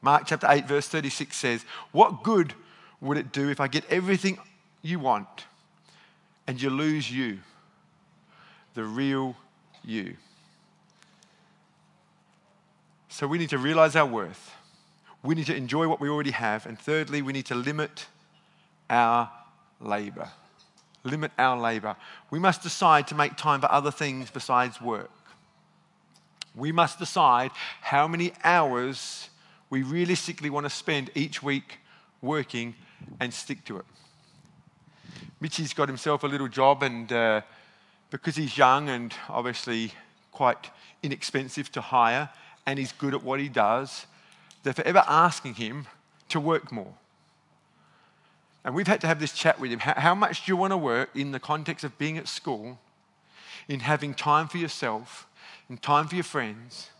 Mark 0.00 0.24
chapter 0.26 0.46
8, 0.48 0.66
verse 0.66 0.88
36 0.88 1.36
says, 1.36 1.64
What 1.92 2.22
good 2.22 2.54
would 3.00 3.16
it 3.16 3.32
do 3.32 3.48
if 3.50 3.60
I 3.60 3.68
get 3.68 3.84
everything 3.90 4.38
you 4.82 4.98
want 4.98 5.46
and 6.46 6.60
you 6.60 6.70
lose 6.70 7.10
you, 7.10 7.38
the 8.74 8.84
real 8.84 9.36
you? 9.84 10.16
So 13.12 13.26
we 13.26 13.36
need 13.36 13.50
to 13.50 13.58
realize 13.58 13.94
our 13.94 14.06
worth. 14.06 14.54
We 15.22 15.34
need 15.34 15.44
to 15.44 15.54
enjoy 15.54 15.86
what 15.86 16.00
we 16.00 16.08
already 16.08 16.30
have. 16.30 16.64
And 16.64 16.78
thirdly, 16.78 17.20
we 17.20 17.34
need 17.34 17.44
to 17.46 17.54
limit 17.54 18.06
our 18.88 19.30
labor. 19.82 20.30
Limit 21.04 21.30
our 21.38 21.60
labor. 21.60 21.94
We 22.30 22.38
must 22.38 22.62
decide 22.62 23.06
to 23.08 23.14
make 23.14 23.36
time 23.36 23.60
for 23.60 23.70
other 23.70 23.90
things 23.90 24.30
besides 24.30 24.80
work. 24.80 25.10
We 26.56 26.72
must 26.72 26.98
decide 26.98 27.50
how 27.82 28.08
many 28.08 28.32
hours 28.44 29.28
we 29.68 29.82
realistically 29.82 30.48
want 30.48 30.64
to 30.64 30.70
spend 30.70 31.10
each 31.14 31.42
week 31.42 31.80
working 32.22 32.74
and 33.20 33.34
stick 33.34 33.62
to 33.66 33.76
it. 33.76 33.84
Mitchy's 35.38 35.74
got 35.74 35.86
himself 35.86 36.24
a 36.24 36.26
little 36.26 36.48
job, 36.48 36.82
and 36.82 37.12
uh, 37.12 37.42
because 38.08 38.36
he's 38.36 38.56
young 38.56 38.88
and 38.88 39.12
obviously 39.28 39.92
quite 40.30 40.70
inexpensive 41.02 41.70
to 41.72 41.82
hire, 41.82 42.30
and 42.66 42.78
he's 42.78 42.92
good 42.92 43.14
at 43.14 43.22
what 43.22 43.40
he 43.40 43.48
does, 43.48 44.06
they're 44.62 44.72
forever 44.72 45.04
asking 45.06 45.54
him 45.54 45.86
to 46.28 46.40
work 46.40 46.70
more. 46.70 46.94
And 48.64 48.74
we've 48.74 48.86
had 48.86 49.00
to 49.00 49.06
have 49.06 49.18
this 49.18 49.32
chat 49.32 49.58
with 49.58 49.72
him. 49.72 49.80
How, 49.80 50.14
much 50.14 50.46
do 50.46 50.52
you 50.52 50.56
want 50.56 50.72
to 50.72 50.76
work 50.76 51.10
in 51.14 51.32
the 51.32 51.40
context 51.40 51.84
of 51.84 51.98
being 51.98 52.16
at 52.16 52.28
school, 52.28 52.78
in 53.68 53.80
having 53.80 54.14
time 54.14 54.46
for 54.46 54.58
yourself, 54.58 55.26
and 55.68 55.82
time 55.82 56.06
for 56.06 56.14
your 56.14 56.24
friends, 56.24 56.90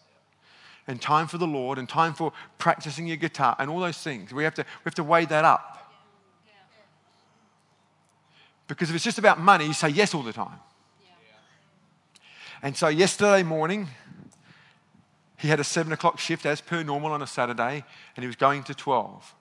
and 0.88 1.00
time 1.00 1.28
for 1.28 1.38
the 1.38 1.46
Lord 1.46 1.78
and 1.78 1.88
time 1.88 2.14
for 2.14 2.32
practicing 2.58 3.06
your 3.06 3.16
guitar 3.16 3.54
and 3.58 3.70
all 3.70 3.78
those 3.78 3.98
things. 3.98 4.32
We 4.32 4.42
have 4.44 4.54
to, 4.54 4.62
we 4.62 4.84
have 4.84 4.94
to 4.96 5.04
weigh 5.04 5.26
that 5.26 5.44
up. 5.44 5.78
Because 8.66 8.90
if 8.90 8.96
it's 8.96 9.04
just 9.04 9.18
about 9.18 9.38
money, 9.38 9.66
you 9.66 9.72
say 9.72 9.90
yes 9.90 10.14
all 10.14 10.22
the 10.22 10.32
time. 10.32 10.58
And 12.62 12.76
so 12.76 12.88
yesterday 12.88 13.42
morning, 13.42 13.88
he 15.42 15.48
had 15.48 15.58
a 15.58 15.64
seven 15.64 15.92
o'clock 15.92 16.20
shift 16.20 16.46
as 16.46 16.60
per 16.60 16.84
normal 16.84 17.10
on 17.10 17.20
a 17.20 17.26
Saturday, 17.26 17.84
and 18.16 18.22
he 18.22 18.28
was 18.28 18.36
going 18.36 18.62
to 18.62 18.74
12. 18.74 19.34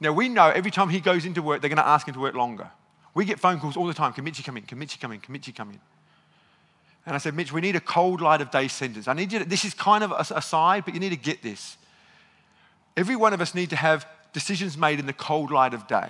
Now, 0.00 0.12
we 0.12 0.30
know 0.30 0.48
every 0.48 0.70
time 0.70 0.88
he 0.88 0.98
goes 0.98 1.26
into 1.26 1.42
work, 1.42 1.60
they're 1.60 1.68
going 1.68 1.76
to 1.76 1.86
ask 1.86 2.08
him 2.08 2.14
to 2.14 2.20
work 2.20 2.34
longer. 2.34 2.70
We 3.12 3.26
get 3.26 3.38
phone 3.38 3.60
calls 3.60 3.76
all 3.76 3.86
the 3.86 3.92
time 3.92 4.14
Can 4.14 4.24
Mitchy 4.24 4.42
come 4.42 4.56
in? 4.56 4.62
Can 4.62 4.78
Mitchy 4.78 4.98
come 4.98 5.12
in? 5.12 5.20
Can 5.20 5.38
come 5.52 5.70
in? 5.70 5.80
And 7.04 7.14
I 7.14 7.18
said, 7.18 7.34
Mitch, 7.34 7.52
we 7.52 7.60
need 7.60 7.76
a 7.76 7.80
cold 7.80 8.22
light 8.22 8.40
of 8.40 8.50
day 8.50 8.66
sentence. 8.68 9.08
I 9.08 9.12
need 9.12 9.30
you 9.32 9.40
to, 9.40 9.44
this 9.44 9.64
is 9.64 9.74
kind 9.74 10.02
of 10.02 10.12
a, 10.12 10.40
side, 10.40 10.84
but 10.84 10.94
you 10.94 11.00
need 11.00 11.10
to 11.10 11.16
get 11.16 11.42
this. 11.42 11.76
Every 12.96 13.16
one 13.16 13.34
of 13.34 13.40
us 13.40 13.54
need 13.54 13.70
to 13.70 13.76
have 13.76 14.06
decisions 14.32 14.78
made 14.78 14.98
in 14.98 15.06
the 15.06 15.12
cold 15.12 15.50
light 15.50 15.74
of 15.74 15.86
day. 15.86 16.08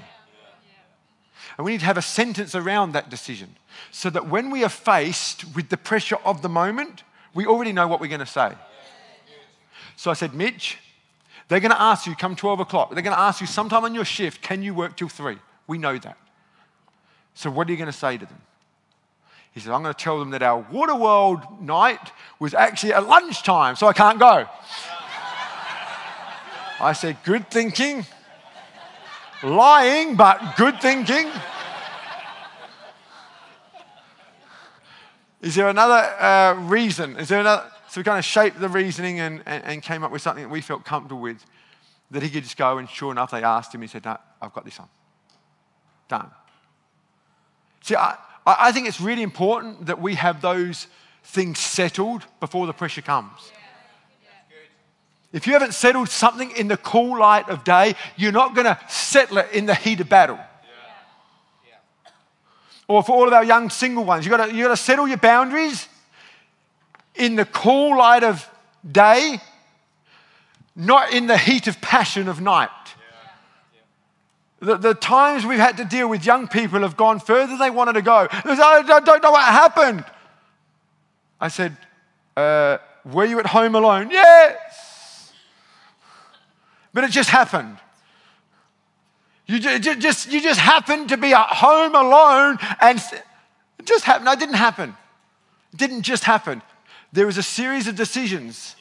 And 1.58 1.64
we 1.64 1.72
need 1.72 1.80
to 1.80 1.86
have 1.86 1.98
a 1.98 2.02
sentence 2.02 2.54
around 2.54 2.92
that 2.92 3.10
decision 3.10 3.56
so 3.90 4.08
that 4.10 4.28
when 4.28 4.50
we 4.50 4.62
are 4.62 4.68
faced 4.68 5.44
with 5.56 5.68
the 5.68 5.76
pressure 5.76 6.18
of 6.24 6.42
the 6.42 6.48
moment, 6.48 7.02
we 7.34 7.46
already 7.46 7.72
know 7.72 7.88
what 7.88 8.00
we're 8.00 8.08
going 8.08 8.20
to 8.20 8.26
say. 8.26 8.52
So 10.00 10.10
I 10.10 10.14
said, 10.14 10.32
Mitch, 10.32 10.78
they're 11.48 11.60
going 11.60 11.72
to 11.72 11.82
ask 11.82 12.06
you 12.06 12.14
come 12.14 12.34
12 12.34 12.60
o'clock. 12.60 12.94
They're 12.94 13.02
going 13.02 13.14
to 13.14 13.20
ask 13.20 13.42
you 13.42 13.46
sometime 13.46 13.84
on 13.84 13.94
your 13.94 14.06
shift, 14.06 14.40
can 14.40 14.62
you 14.62 14.72
work 14.72 14.96
till 14.96 15.10
3? 15.10 15.36
We 15.66 15.76
know 15.76 15.98
that. 15.98 16.16
So 17.34 17.50
what 17.50 17.68
are 17.68 17.70
you 17.70 17.76
going 17.76 17.92
to 17.92 17.92
say 17.92 18.16
to 18.16 18.24
them? 18.24 18.40
He 19.52 19.60
said, 19.60 19.74
I'm 19.74 19.82
going 19.82 19.92
to 19.92 20.02
tell 20.02 20.18
them 20.18 20.30
that 20.30 20.42
our 20.42 20.62
Waterworld 20.72 21.60
night 21.60 22.12
was 22.38 22.54
actually 22.54 22.94
at 22.94 23.06
lunchtime, 23.06 23.76
so 23.76 23.88
I 23.88 23.92
can't 23.92 24.18
go. 24.18 24.46
I 26.80 26.94
said, 26.94 27.18
Good 27.22 27.50
thinking. 27.50 28.06
Lying, 29.42 30.16
but 30.16 30.56
good 30.56 30.80
thinking. 30.80 31.28
Is 35.42 35.54
there 35.56 35.68
another 35.68 35.92
uh, 36.18 36.54
reason? 36.70 37.18
Is 37.18 37.28
there 37.28 37.40
another? 37.40 37.70
So 37.90 38.00
we 38.00 38.04
kind 38.04 38.20
of 38.20 38.24
shaped 38.24 38.60
the 38.60 38.68
reasoning 38.68 39.18
and, 39.18 39.42
and, 39.46 39.64
and, 39.64 39.82
came 39.82 40.04
up 40.04 40.12
with 40.12 40.22
something 40.22 40.44
that 40.44 40.48
we 40.48 40.60
felt 40.60 40.84
comfortable 40.84 41.20
with 41.20 41.44
that 42.12 42.22
he 42.22 42.30
could 42.30 42.44
just 42.44 42.56
go. 42.56 42.78
And 42.78 42.88
sure 42.88 43.10
enough, 43.10 43.32
they 43.32 43.42
asked 43.42 43.74
him. 43.74 43.82
He 43.82 43.88
said, 43.88 44.04
no, 44.04 44.16
I've 44.40 44.52
got 44.52 44.64
this 44.64 44.78
on. 44.78 44.88
Done. 46.08 46.30
See, 47.82 47.96
I, 47.96 48.16
I 48.46 48.70
think 48.70 48.86
it's 48.86 49.00
really 49.00 49.24
important 49.24 49.86
that 49.86 50.00
we 50.00 50.14
have 50.14 50.40
those 50.40 50.86
things 51.24 51.58
settled 51.58 52.24
before 52.38 52.68
the 52.68 52.72
pressure 52.72 53.02
comes. 53.02 53.50
If 55.32 55.48
you 55.48 55.54
haven't 55.54 55.74
settled 55.74 56.10
something 56.10 56.52
in 56.52 56.68
the 56.68 56.76
cool 56.76 57.18
light 57.18 57.48
of 57.48 57.64
day, 57.64 57.96
you're 58.16 58.30
not 58.30 58.54
going 58.54 58.66
to 58.66 58.78
settle 58.88 59.38
it 59.38 59.50
in 59.52 59.66
the 59.66 59.74
heat 59.74 59.98
of 59.98 60.08
battle. 60.08 60.38
Or 62.86 63.02
for 63.02 63.16
all 63.16 63.26
of 63.26 63.32
our 63.32 63.44
young 63.44 63.68
single 63.68 64.04
ones, 64.04 64.24
you've 64.24 64.36
got, 64.36 64.54
you 64.54 64.62
got 64.62 64.70
to 64.70 64.76
settle 64.76 65.08
your 65.08 65.16
boundaries 65.16 65.88
in 67.14 67.36
the 67.36 67.44
cool 67.44 67.98
light 67.98 68.24
of 68.24 68.48
day, 68.90 69.40
not 70.74 71.12
in 71.12 71.26
the 71.26 71.36
heat 71.36 71.66
of 71.66 71.80
passion 71.80 72.28
of 72.28 72.40
night. 72.40 72.70
The, 74.60 74.76
the, 74.76 74.94
times 74.94 75.46
we've 75.46 75.58
had 75.58 75.78
to 75.78 75.86
deal 75.86 76.08
with 76.08 76.24
young 76.26 76.46
people 76.46 76.80
have 76.80 76.96
gone 76.96 77.18
further 77.18 77.46
than 77.46 77.58
they 77.58 77.70
wanted 77.70 77.94
to 77.94 78.02
go. 78.02 78.28
They 78.44 78.54
said, 78.54 78.60
I 78.60 79.00
don't 79.00 79.22
know 79.22 79.30
what 79.30 79.44
happened. 79.44 80.04
I 81.40 81.48
said, 81.48 81.76
uh, 82.36 82.76
Were 83.06 83.24
you 83.24 83.38
at 83.40 83.46
home 83.46 83.74
alone? 83.74 84.10
Yes. 84.10 85.32
But 86.92 87.04
it 87.04 87.10
just 87.10 87.30
happened. 87.30 87.78
You 89.46 89.58
just, 89.58 90.00
just, 90.00 90.32
you 90.32 90.40
just 90.40 90.60
happened 90.60 91.08
to 91.08 91.16
be 91.16 91.32
at 91.32 91.48
home 91.48 91.94
alone 91.94 92.58
and 92.80 93.02
it 93.78 93.86
just 93.86 94.04
happened. 94.04 94.26
No, 94.26 94.32
it 94.32 94.38
didn't 94.38 94.54
happen. 94.54 94.94
It 95.72 95.78
didn't 95.78 96.02
just 96.02 96.24
happen. 96.24 96.62
There 97.12 97.26
was 97.26 97.38
a 97.38 97.42
series 97.42 97.86
of 97.86 97.96
decisions 97.96 98.76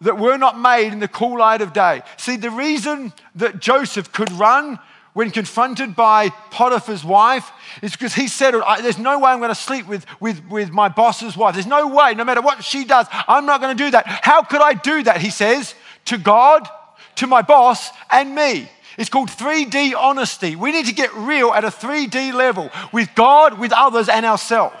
that 0.00 0.18
were 0.18 0.36
not 0.36 0.58
made 0.58 0.92
in 0.92 1.00
the 1.00 1.08
cool 1.08 1.38
light 1.38 1.60
of 1.60 1.72
day. 1.72 2.02
See, 2.16 2.36
the 2.36 2.50
reason 2.50 3.12
that 3.34 3.58
Joseph 3.58 4.12
could 4.12 4.30
run 4.32 4.78
when 5.12 5.30
confronted 5.32 5.96
by 5.96 6.28
Potiphar's 6.50 7.04
wife 7.04 7.50
is 7.82 7.92
because 7.92 8.14
he 8.14 8.28
said, 8.28 8.54
There's 8.80 8.98
no 8.98 9.18
way 9.18 9.32
I'm 9.32 9.40
going 9.40 9.48
to 9.48 9.54
sleep 9.54 9.88
with, 9.88 10.06
with, 10.20 10.46
with 10.48 10.70
my 10.70 10.88
boss's 10.88 11.36
wife. 11.36 11.54
There's 11.54 11.66
no 11.66 11.88
way, 11.88 12.14
no 12.14 12.24
matter 12.24 12.40
what 12.40 12.62
she 12.62 12.84
does, 12.84 13.06
I'm 13.10 13.44
not 13.44 13.60
going 13.60 13.76
to 13.76 13.84
do 13.84 13.90
that. 13.90 14.06
How 14.06 14.42
could 14.42 14.62
I 14.62 14.74
do 14.74 15.02
that? 15.02 15.20
He 15.20 15.30
says, 15.30 15.74
To 16.06 16.18
God, 16.18 16.68
to 17.16 17.26
my 17.26 17.42
boss, 17.42 17.90
and 18.10 18.34
me. 18.34 18.70
It's 18.96 19.10
called 19.10 19.28
3D 19.28 19.94
honesty. 19.96 20.56
We 20.56 20.72
need 20.72 20.86
to 20.86 20.94
get 20.94 21.12
real 21.14 21.52
at 21.52 21.64
a 21.64 21.68
3D 21.68 22.32
level 22.32 22.70
with 22.92 23.08
God, 23.14 23.58
with 23.58 23.72
others, 23.72 24.08
and 24.08 24.24
ourselves. 24.24 24.76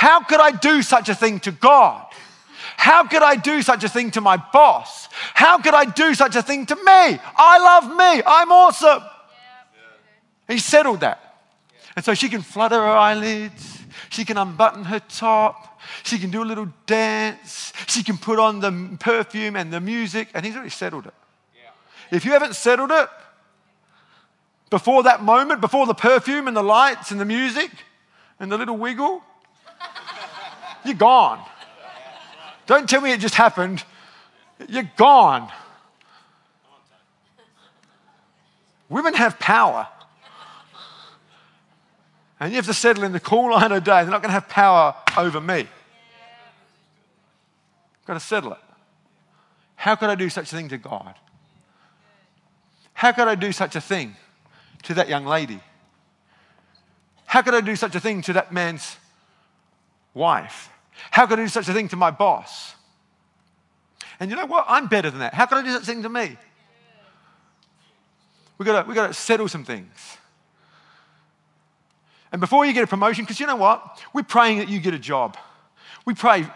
How 0.00 0.22
could 0.22 0.40
I 0.40 0.52
do 0.52 0.80
such 0.80 1.10
a 1.10 1.14
thing 1.14 1.40
to 1.40 1.52
God? 1.52 2.06
How 2.78 3.06
could 3.06 3.22
I 3.22 3.36
do 3.36 3.60
such 3.60 3.84
a 3.84 3.88
thing 3.88 4.10
to 4.12 4.22
my 4.22 4.38
boss? 4.38 5.10
How 5.34 5.58
could 5.58 5.74
I 5.74 5.84
do 5.84 6.14
such 6.14 6.36
a 6.36 6.42
thing 6.42 6.64
to 6.64 6.74
me? 6.74 6.82
I 6.86 7.58
love 7.58 7.84
me. 7.90 8.22
I'm 8.26 8.50
awesome. 8.50 9.02
He 10.48 10.58
settled 10.58 11.00
that. 11.00 11.42
And 11.96 12.02
so 12.02 12.14
she 12.14 12.30
can 12.30 12.40
flutter 12.40 12.76
her 12.76 12.96
eyelids. 12.96 13.82
She 14.08 14.24
can 14.24 14.38
unbutton 14.38 14.84
her 14.84 15.00
top. 15.00 15.78
She 16.02 16.18
can 16.18 16.30
do 16.30 16.42
a 16.42 16.48
little 16.48 16.72
dance. 16.86 17.74
She 17.86 18.02
can 18.02 18.16
put 18.16 18.38
on 18.38 18.60
the 18.60 18.96
perfume 18.98 19.54
and 19.54 19.70
the 19.70 19.82
music. 19.82 20.28
And 20.32 20.46
he's 20.46 20.54
already 20.54 20.70
settled 20.70 21.08
it. 21.08 21.14
If 22.10 22.24
you 22.24 22.30
haven't 22.32 22.56
settled 22.56 22.90
it 22.90 23.10
before 24.70 25.02
that 25.02 25.22
moment, 25.22 25.60
before 25.60 25.84
the 25.84 25.92
perfume 25.92 26.48
and 26.48 26.56
the 26.56 26.62
lights 26.62 27.10
and 27.10 27.20
the 27.20 27.26
music 27.26 27.70
and 28.38 28.50
the 28.50 28.56
little 28.56 28.78
wiggle, 28.78 29.24
you're 30.84 30.94
gone. 30.94 31.44
Don't 32.66 32.88
tell 32.88 33.00
me 33.00 33.12
it 33.12 33.20
just 33.20 33.34
happened. 33.34 33.82
You're 34.68 34.90
gone. 34.96 35.50
Women 38.88 39.14
have 39.14 39.38
power. 39.38 39.88
And 42.38 42.52
you 42.52 42.56
have 42.56 42.66
to 42.66 42.74
settle 42.74 43.04
in 43.04 43.12
the 43.12 43.20
cool 43.20 43.50
light 43.54 43.72
of 43.72 43.84
day. 43.84 44.02
They're 44.02 44.10
not 44.10 44.22
going 44.22 44.30
to 44.30 44.34
have 44.34 44.48
power 44.48 44.94
over 45.16 45.40
me. 45.40 45.60
I've 45.60 45.68
got 48.06 48.14
to 48.14 48.20
settle 48.20 48.52
it. 48.52 48.58
How 49.76 49.94
could 49.94 50.10
I 50.10 50.14
do 50.14 50.28
such 50.28 50.52
a 50.52 50.56
thing 50.56 50.68
to 50.68 50.78
God? 50.78 51.14
How 52.92 53.12
could 53.12 53.28
I 53.28 53.34
do 53.34 53.52
such 53.52 53.76
a 53.76 53.80
thing 53.80 54.16
to 54.82 54.94
that 54.94 55.08
young 55.08 55.24
lady? 55.24 55.60
How 57.24 57.42
could 57.42 57.54
I 57.54 57.60
do 57.60 57.76
such 57.76 57.94
a 57.94 58.00
thing 58.00 58.22
to 58.22 58.32
that 58.34 58.52
man's 58.52 58.96
wife? 60.14 60.70
How 61.10 61.26
could 61.26 61.38
I 61.38 61.42
do 61.42 61.48
such 61.48 61.68
a 61.68 61.72
thing 61.72 61.88
to 61.88 61.96
my 61.96 62.10
boss? 62.10 62.74
And 64.18 64.30
you 64.30 64.36
know 64.36 64.46
what? 64.46 64.66
I'm 64.68 64.86
better 64.86 65.10
than 65.10 65.20
that. 65.20 65.34
How 65.34 65.46
could 65.46 65.58
I 65.58 65.62
do 65.62 65.72
such 65.72 65.82
a 65.82 65.86
thing 65.86 66.02
to 66.02 66.08
me? 66.08 66.36
We've 68.58 68.66
got 68.66 68.82
to, 68.82 68.88
we 68.88 68.94
to 68.94 69.14
settle 69.14 69.48
some 69.48 69.64
things. 69.64 70.18
And 72.30 72.40
before 72.40 72.66
you 72.66 72.72
get 72.72 72.84
a 72.84 72.86
promotion, 72.86 73.24
because 73.24 73.40
you 73.40 73.46
know 73.46 73.56
what? 73.56 74.00
We're 74.12 74.22
praying 74.22 74.58
that 74.58 74.68
you 74.68 74.78
get 74.80 74.92
a 74.92 74.98
job. 74.98 75.36
We 76.04 76.14
pray, 76.14 76.46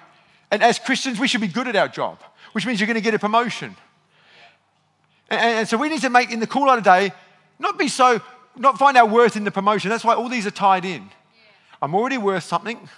and 0.50 0.62
as 0.62 0.78
Christians, 0.78 1.18
we 1.18 1.26
should 1.26 1.40
be 1.40 1.48
good 1.48 1.66
at 1.66 1.76
our 1.76 1.88
job, 1.88 2.18
which 2.52 2.66
means 2.66 2.78
you're 2.78 2.86
going 2.86 2.94
to 2.96 3.00
get 3.00 3.14
a 3.14 3.18
promotion. 3.18 3.74
And, 5.30 5.40
and 5.40 5.68
so 5.68 5.78
we 5.78 5.88
need 5.88 6.02
to 6.02 6.10
make, 6.10 6.30
in 6.30 6.40
the 6.40 6.46
cool 6.46 6.66
light 6.66 6.78
of 6.78 6.84
day, 6.84 7.12
not 7.58 7.78
be 7.78 7.88
so, 7.88 8.20
not 8.56 8.78
find 8.78 8.96
our 8.96 9.06
worth 9.06 9.36
in 9.36 9.44
the 9.44 9.50
promotion. 9.50 9.90
That's 9.90 10.04
why 10.04 10.14
all 10.14 10.28
these 10.28 10.46
are 10.46 10.50
tied 10.52 10.84
in. 10.84 11.08
I'm 11.80 11.94
already 11.94 12.18
worth 12.18 12.44
something. 12.44 12.88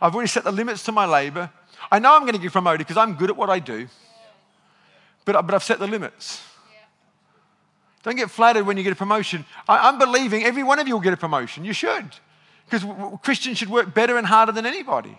I've 0.00 0.14
already 0.14 0.28
set 0.28 0.44
the 0.44 0.52
limits 0.52 0.82
to 0.84 0.92
my 0.92 1.06
labor. 1.06 1.50
I 1.90 1.98
know 1.98 2.14
I'm 2.14 2.22
going 2.22 2.34
to 2.34 2.40
get 2.40 2.52
promoted 2.52 2.86
because 2.86 2.96
I'm 2.96 3.14
good 3.14 3.30
at 3.30 3.36
what 3.36 3.50
I 3.50 3.58
do, 3.58 3.88
but, 5.24 5.40
but 5.46 5.54
I've 5.54 5.64
set 5.64 5.78
the 5.78 5.86
limits. 5.86 6.42
Don't 8.02 8.16
get 8.16 8.30
flattered 8.30 8.64
when 8.64 8.76
you 8.76 8.82
get 8.82 8.92
a 8.92 8.96
promotion. 8.96 9.44
I, 9.68 9.88
am 9.88 9.98
believing 9.98 10.44
every 10.44 10.62
one 10.62 10.78
of 10.78 10.88
you 10.88 10.94
will 10.94 11.00
get 11.00 11.12
a 11.12 11.16
promotion. 11.16 11.64
You 11.64 11.72
should, 11.72 12.06
because 12.68 12.84
Christians 13.22 13.58
should 13.58 13.68
work 13.68 13.94
better 13.94 14.16
and 14.16 14.26
harder 14.26 14.52
than 14.52 14.66
anybody. 14.66 15.16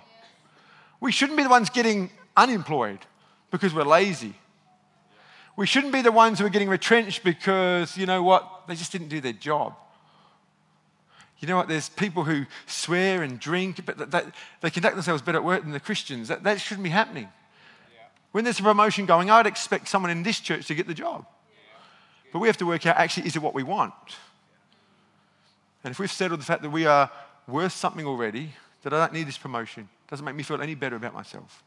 We 1.00 1.12
shouldn't 1.12 1.38
be 1.38 1.44
the 1.44 1.50
ones 1.50 1.70
getting 1.70 2.10
unemployed 2.36 3.00
because 3.52 3.74
we're 3.74 3.84
lazy. 3.84 4.34
We 5.56 5.68
shouldn't 5.68 5.94
be 5.94 6.02
the 6.02 6.12
ones 6.12 6.40
who 6.40 6.46
are 6.46 6.50
getting 6.50 6.70
retrenched 6.70 7.24
because, 7.24 7.96
you 7.96 8.06
know 8.06 8.24
what, 8.24 8.64
they 8.68 8.76
just 8.76 8.92
didn't 8.92 9.10
do 9.10 9.22
their 9.22 9.34
job. 9.34 9.76
You 11.44 11.50
know 11.50 11.58
what? 11.58 11.68
There's 11.68 11.90
people 11.90 12.24
who 12.24 12.46
swear 12.68 13.22
and 13.22 13.38
drink, 13.38 13.86
but 13.86 14.12
that, 14.12 14.34
they 14.62 14.70
conduct 14.70 14.96
themselves 14.96 15.22
better 15.22 15.40
at 15.40 15.44
work 15.44 15.64
than 15.64 15.72
the 15.72 15.80
Christians. 15.82 16.30
That, 16.30 16.42
that 16.46 16.62
shouldn't 16.62 16.86
be 16.86 16.90
happening. 16.90 17.28
Yeah. 17.94 18.06
When 18.32 18.46
there's 18.46 18.62
a 18.62 18.64
promotion 18.64 19.06
going, 19.06 19.30
I'd 19.30 19.46
expect 19.46 19.90
someone 19.90 20.10
in 20.10 20.24
this 20.24 20.40
church 20.40 20.68
to 20.68 20.74
get 20.74 20.88
the 20.88 20.94
job. 20.94 21.26
Yeah. 21.50 21.82
But 22.32 22.40
we 22.40 22.48
have 22.48 22.56
to 22.60 22.66
work 22.66 22.86
out 22.86 22.96
actually, 22.96 23.28
is 23.28 23.36
it 23.36 23.42
what 23.42 23.54
we 23.54 23.62
want? 23.62 23.94
And 25.84 25.92
if 25.92 26.00
we've 26.00 26.10
settled 26.10 26.40
the 26.40 26.46
fact 26.46 26.62
that 26.62 26.70
we 26.70 26.86
are 26.86 27.12
worth 27.46 27.74
something 27.74 28.06
already, 28.06 28.54
that 28.84 28.94
I 28.94 29.00
don't 29.00 29.12
need 29.12 29.28
this 29.28 29.38
promotion, 29.38 29.90
doesn't 30.10 30.26
make 30.26 30.36
me 30.36 30.44
feel 30.44 30.62
any 30.62 30.76
better 30.76 30.96
about 30.96 31.14
myself. 31.14 31.62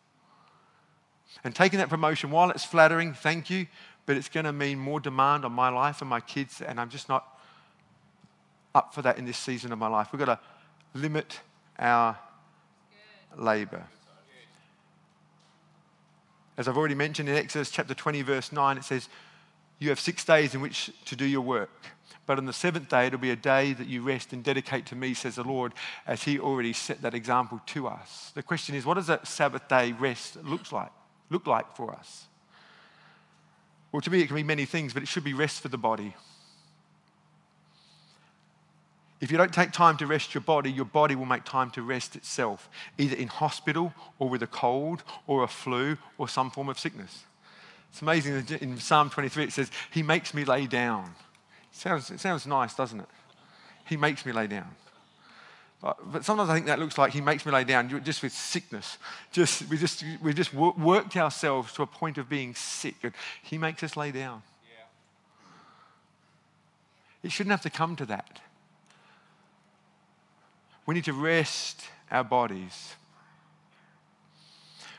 And 1.45 1.55
taking 1.55 1.81
that 1.81 1.91
promotion, 1.91 2.31
while 2.31 2.49
it's 2.49 2.65
flattering, 2.65 3.12
thank 3.12 3.51
you, 3.51 3.67
but 4.07 4.17
it's 4.17 4.31
going 4.31 4.47
to 4.47 4.55
mean 4.55 4.79
more 4.79 5.01
demand 5.01 5.45
on 5.45 5.53
my 5.53 5.69
life 5.69 6.01
and 6.01 6.09
my 6.09 6.21
kids, 6.21 6.62
and 6.62 6.81
I'm 6.81 6.89
just 6.89 7.11
not 7.11 7.36
up 8.77 8.95
for 8.95 9.03
that 9.03 9.19
in 9.19 9.25
this 9.25 9.39
season 9.39 9.73
of 9.73 9.79
my 9.79 9.89
life. 9.89 10.09
We've 10.12 10.25
got 10.25 10.39
to 10.39 10.39
limit 10.95 11.41
our 11.79 12.19
labor. 13.37 13.85
As 16.59 16.69
I've 16.69 16.77
already 16.77 16.95
mentioned 16.95 17.29
in 17.29 17.37
Exodus 17.37 17.71
chapter 17.71 17.95
20, 17.95 18.23
verse 18.23 18.53
9, 18.53 18.79
it 18.79 18.85
says, 18.85 19.09
You 19.79 19.89
have 19.89 20.01
six 20.01 20.25
days 20.25 20.55
in 20.55 20.61
which 20.61 20.91
to 21.07 21.17
do 21.17 21.25
your 21.25 21.41
work. 21.41 21.71
But 22.27 22.39
on 22.39 22.45
the 22.45 22.53
seventh 22.53 22.89
day, 22.89 23.07
it'll 23.07 23.19
be 23.19 23.31
a 23.31 23.37
day 23.37 23.73
that 23.73 23.87
you 23.87 24.03
rest 24.03 24.33
and 24.33 24.43
dedicate 24.43 24.87
to 24.87 24.97
me, 24.97 25.15
says 25.15 25.37
the 25.37 25.45
Lord, 25.45 25.73
as 26.07 26.23
He 26.25 26.39
already 26.39 26.73
set 26.73 27.03
that 27.03 27.15
example 27.15 27.61
to 27.67 27.87
us. 27.87 28.33
The 28.35 28.43
question 28.43 28.75
is, 28.75 28.85
what 28.85 28.95
does 28.95 29.07
that 29.07 29.27
Sabbath 29.27 29.69
day 29.69 29.93
rest 29.93 30.43
look 30.45 30.73
like, 30.73 30.91
look 31.31 31.47
like 31.47 31.77
for 31.77 31.93
us? 31.93 32.27
Well, 33.93 34.01
to 34.01 34.11
me, 34.11 34.21
it 34.21 34.27
can 34.27 34.37
be 34.37 34.43
many 34.43 34.65
things, 34.65 34.93
but 34.93 35.03
it 35.03 35.09
should 35.09 35.25
be 35.25 35.35
rest 35.35 35.61
for 35.61 35.69
the 35.69 35.79
body. 35.79 36.15
If 39.20 39.31
you 39.31 39.38
don't 39.38 39.52
take 39.52 39.72
time 39.72 39.96
to 39.98 40.07
rest 40.07 40.35
your 40.35 40.42
body, 40.42 40.70
your 40.70 40.85
body 40.85 41.14
will 41.14 41.26
make 41.26 41.44
time 41.44 41.70
to 41.72 41.83
rest 41.83 42.16
itself, 42.16 42.68
either 42.98 43.16
in 43.16 43.29
hospital 43.29 43.94
or 44.18 44.29
with 44.29 44.42
a 44.42 44.46
cold 44.46 45.02
or 45.26 45.42
a 45.42 45.48
flu 45.48 45.96
or 46.18 46.29
some 46.29 46.50
form 46.50 46.68
of 46.68 46.79
sickness. 46.79 47.24
It's 47.90 48.02
amazing 48.02 48.46
in 48.61 48.79
Psalm 48.79 49.09
23 49.09 49.44
it 49.44 49.52
says, 49.52 49.70
He 49.90 50.02
makes 50.02 50.35
me 50.35 50.44
lay 50.44 50.66
down. 50.66 51.14
It 51.72 51.79
sounds, 51.79 52.11
it 52.11 52.20
sounds 52.20 52.46
nice, 52.46 52.74
doesn't 52.74 53.00
it? 53.00 53.09
He 53.87 53.96
makes 53.96 54.26
me 54.26 54.33
lay 54.33 54.48
down. 54.48 54.68
But, 55.81 56.12
but 56.12 56.24
sometimes 56.24 56.50
I 56.50 56.55
think 56.55 56.66
that 56.66 56.79
looks 56.79 56.98
like 56.98 57.12
He 57.14 57.22
makes 57.22 57.46
me 57.46 57.52
lay 57.52 57.64
down 57.64 58.02
just 58.05 58.22
with 58.22 58.33
sickness. 58.33 58.98
Just, 59.33 59.66
we 59.70 59.79
just, 59.79 60.05
we've 60.22 60.35
just 60.35 60.52
worked 60.52 61.16
ourselves 61.16 61.72
to 61.74 61.83
a 61.83 61.87
point 61.87 62.18
of 62.18 62.29
being 62.29 62.55
sick, 62.55 62.96
and 63.02 63.14
He 63.42 63.57
makes 63.57 63.83
us 63.83 63.96
lay 63.96 64.12
down. 64.12 64.42
Yeah. 64.68 64.85
It 67.22 67.33
shouldn't 67.33 67.52
have 67.52 67.62
to 67.62 67.70
come 67.70 67.96
to 67.96 68.05
that. 68.07 68.40
We 70.87 70.94
need 70.94 71.05
to 71.05 71.12
rest 71.12 71.83
our 72.11 72.25
bodies. 72.25 72.94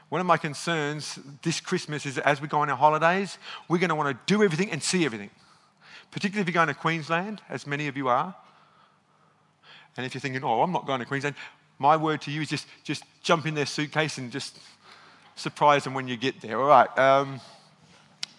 One 0.09 0.21
of 0.21 0.27
my 0.27 0.37
concerns 0.37 1.19
this 1.41 1.59
Christmas 1.59 2.05
is 2.05 2.15
that 2.15 2.27
as 2.27 2.39
we 2.41 2.47
go 2.47 2.59
on 2.59 2.69
our 2.69 2.77
holidays, 2.77 3.37
we're 3.67 3.77
going 3.77 3.89
to 3.89 3.95
want 3.95 4.09
to 4.09 4.33
do 4.33 4.43
everything 4.43 4.71
and 4.71 4.81
see 4.81 5.05
everything. 5.05 5.29
Particularly 6.11 6.41
if 6.41 6.47
you're 6.47 6.65
going 6.65 6.73
to 6.73 6.73
Queensland, 6.73 7.41
as 7.49 7.67
many 7.67 7.87
of 7.87 7.97
you 7.97 8.07
are. 8.07 8.33
And 9.97 10.05
if 10.05 10.13
you're 10.13 10.21
thinking, 10.21 10.43
oh, 10.43 10.61
I'm 10.61 10.71
not 10.71 10.85
going 10.85 10.99
to 10.99 11.05
Queensland, 11.05 11.35
my 11.79 11.97
word 11.97 12.21
to 12.21 12.31
you 12.31 12.41
is 12.41 12.49
just, 12.49 12.67
just 12.83 13.03
jump 13.21 13.45
in 13.45 13.53
their 13.53 13.65
suitcase 13.65 14.17
and 14.17 14.31
just 14.31 14.57
surprise 15.35 15.83
them 15.83 15.93
when 15.93 16.07
you 16.07 16.15
get 16.15 16.39
there. 16.41 16.59
All 16.59 16.67
right. 16.67 16.97
Um, 16.97 17.41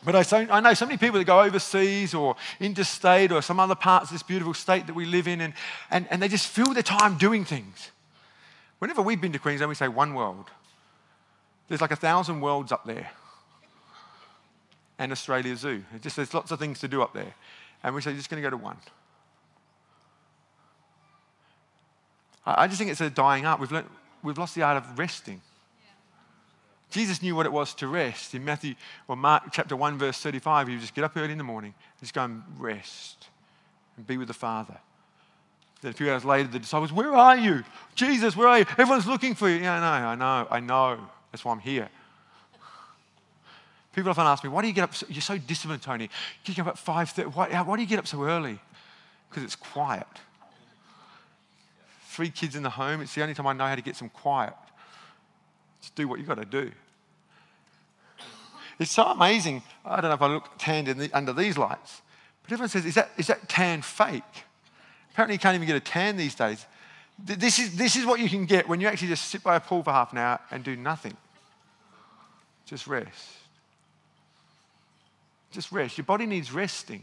but 0.04 0.14
I, 0.14 0.22
so, 0.22 0.46
I 0.50 0.61
know 0.61 0.74
so 0.74 0.87
many 0.87 0.96
people 0.96 1.18
that 1.18 1.24
go 1.24 1.40
overseas 1.40 2.14
or 2.14 2.37
interstate 2.61 3.32
or 3.32 3.42
some 3.42 3.58
other 3.58 3.74
parts 3.74 4.11
of 4.11 4.14
this 4.14 4.22
beautiful 4.22 4.54
state 4.54 4.87
that 4.87 4.94
we 4.94 5.04
live 5.04 5.26
in, 5.26 5.40
and, 5.40 5.54
and, 5.90 6.06
and 6.11 6.22
they 6.22 6.28
just 6.28 6.46
fill 6.46 6.72
their 6.72 6.82
time 6.82 7.18
doing 7.18 7.44
things. 7.44 7.90
Whenever 8.78 9.02
we've 9.02 9.20
been 9.20 9.32
to 9.32 9.38
Queensland, 9.38 9.68
we 9.68 9.74
say 9.74 9.88
one 9.88 10.14
world. 10.14 10.46
There's 11.66 11.80
like 11.80 11.90
a 11.90 11.96
thousand 11.96 12.40
worlds 12.40 12.72
up 12.72 12.84
there. 12.84 13.11
And 14.98 15.12
Australia 15.12 15.56
Zoo. 15.56 15.84
It 15.94 16.02
just, 16.02 16.16
there's 16.16 16.32
lots 16.32 16.50
of 16.50 16.58
things 16.58 16.80
to 16.80 16.88
do 16.88 17.02
up 17.02 17.12
there. 17.12 17.34
And 17.82 17.94
we 17.94 18.00
say, 18.00 18.14
just 18.14 18.30
going 18.30 18.42
to 18.42 18.46
go 18.46 18.50
to 18.50 18.56
one. 18.56 18.76
I, 22.46 22.64
I 22.64 22.66
just 22.66 22.78
think 22.78 22.90
it's 22.90 23.00
a 23.00 23.11
dying 23.11 23.46
art. 23.46 23.61
We've, 23.61 23.70
learned, 23.70 23.88
we've 24.22 24.38
lost 24.38 24.54
the 24.54 24.62
art 24.62 24.76
of 24.76 24.98
resting. 24.98 25.40
Jesus 26.90 27.22
knew 27.22 27.37
what 27.37 27.46
it 27.46 27.53
was 27.53 27.74
to 27.74 27.88
rest. 27.88 28.35
In 28.35 28.44
Matthew 28.44 28.74
or 29.07 29.16
Mark 29.16 29.44
chapter 29.53 29.77
1, 29.77 29.98
verse 29.98 30.18
35, 30.18 30.68
he 30.68 30.74
would 30.74 30.81
just 30.81 30.94
get 30.94 31.05
up 31.05 31.16
early 31.16 31.33
in 31.33 31.38
the 31.38 31.44
morning 31.44 31.74
just 32.01 32.14
go 32.14 32.24
and 32.24 32.42
rest 32.59 33.27
and 33.96 34.07
be 34.07 34.16
with 34.16 34.29
the 34.29 34.35
Father. 34.35 34.77
Then 35.81 35.90
a 35.90 35.94
few 35.94 36.11
hours 36.11 36.24
later, 36.24 36.48
the 36.48 36.59
disciples, 36.59 36.92
Where 36.92 37.14
are 37.14 37.37
you? 37.37 37.64
Jesus, 37.94 38.37
where 38.37 38.48
are 38.48 38.61
you? 38.61 38.66
Everyone's 38.79 39.07
looking 39.07 39.35
for 39.35 39.48
you. 39.48 39.57
Yeah, 39.57 39.74
I 39.74 39.81
know, 39.81 40.07
I 40.09 40.14
know, 40.14 40.48
I 40.51 40.61
know. 40.61 40.98
That's 41.31 41.44
why 41.44 41.53
I'm 41.53 41.61
here. 41.61 41.88
People 43.94 44.11
often 44.11 44.27
ask 44.27 44.42
me, 44.42 44.51
Why 44.51 44.62
do 44.62 44.68
you 44.68 44.74
get 44.74 44.85
up? 44.85 44.94
So, 44.94 45.07
you're 45.09 45.22
so 45.22 45.38
disciplined, 45.38 45.83
Tony. 45.83 46.11
You 46.44 46.55
get 46.55 46.66
up 46.66 46.68
at 46.68 46.77
5:30. 46.77 47.35
Why, 47.35 47.62
why 47.62 47.77
do 47.77 47.83
you 47.83 47.88
get 47.88 47.98
up 47.98 48.07
so 48.07 48.22
early? 48.24 48.59
Because 49.29 49.44
it's 49.44 49.57
quiet. 49.57 50.07
Three 52.09 52.31
kids 52.31 52.57
in 52.57 52.62
the 52.62 52.70
home. 52.70 53.01
It's 53.01 53.14
the 53.14 53.22
only 53.22 53.35
time 53.35 53.46
I 53.46 53.53
know 53.53 53.66
how 53.66 53.77
to 53.77 53.83
get 53.83 53.94
some 53.94 54.09
quiet. 54.09 54.55
Just 55.80 55.94
do 55.94 56.08
what 56.08 56.18
you've 56.18 56.28
got 56.28 56.38
to 56.38 56.44
do. 56.44 56.70
It's 58.78 58.92
so 58.92 59.04
amazing. 59.04 59.62
I 59.84 60.00
don't 60.00 60.10
know 60.10 60.14
if 60.14 60.22
I 60.22 60.26
look 60.28 60.50
tanned 60.58 60.86
the, 60.86 61.10
under 61.12 61.32
these 61.32 61.58
lights, 61.58 62.00
but 62.42 62.52
everyone 62.52 62.68
says, 62.68 62.84
is 62.84 62.94
that, 62.94 63.10
is 63.16 63.26
that 63.26 63.48
tan 63.48 63.82
fake? 63.82 64.22
Apparently, 65.12 65.34
you 65.34 65.40
can't 65.40 65.56
even 65.56 65.66
get 65.66 65.76
a 65.76 65.80
tan 65.80 66.16
these 66.16 66.34
days. 66.34 66.64
This 67.18 67.58
is, 67.58 67.76
this 67.76 67.96
is 67.96 68.06
what 68.06 68.20
you 68.20 68.28
can 68.28 68.46
get 68.46 68.68
when 68.68 68.80
you 68.80 68.86
actually 68.86 69.08
just 69.08 69.24
sit 69.24 69.42
by 69.42 69.56
a 69.56 69.60
pool 69.60 69.82
for 69.82 69.90
half 69.90 70.12
an 70.12 70.18
hour 70.18 70.38
and 70.52 70.62
do 70.62 70.76
nothing. 70.76 71.16
Just 72.66 72.86
rest. 72.86 73.32
Just 75.50 75.72
rest. 75.72 75.98
Your 75.98 76.04
body 76.04 76.26
needs 76.26 76.52
resting. 76.52 77.02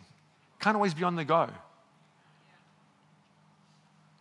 Can't 0.62 0.76
always 0.76 0.94
be 0.94 1.04
on 1.04 1.16
the 1.16 1.26
go. 1.26 1.50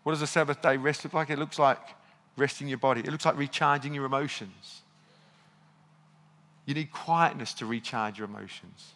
What 0.03 0.13
does 0.13 0.23
a 0.23 0.27
Sabbath 0.27 0.61
day 0.61 0.77
rest 0.77 1.05
look 1.05 1.15
like? 1.15 1.31
It 1.31 1.39
looks 1.39 1.59
like 1.59 1.79
resting 2.37 2.69
your 2.69 2.79
body. 2.79 3.01
It 3.01 3.11
looks 3.11 3.25
like 3.25 3.37
recharging 3.37 3.95
your 3.95 4.05
emotions. 4.05 4.83
You 6.67 6.75
need 6.75 6.91
quietness 6.93 7.55
to 7.55 7.67
recharge 7.67 8.19
your 8.19 8.27
emotions. 8.27 8.93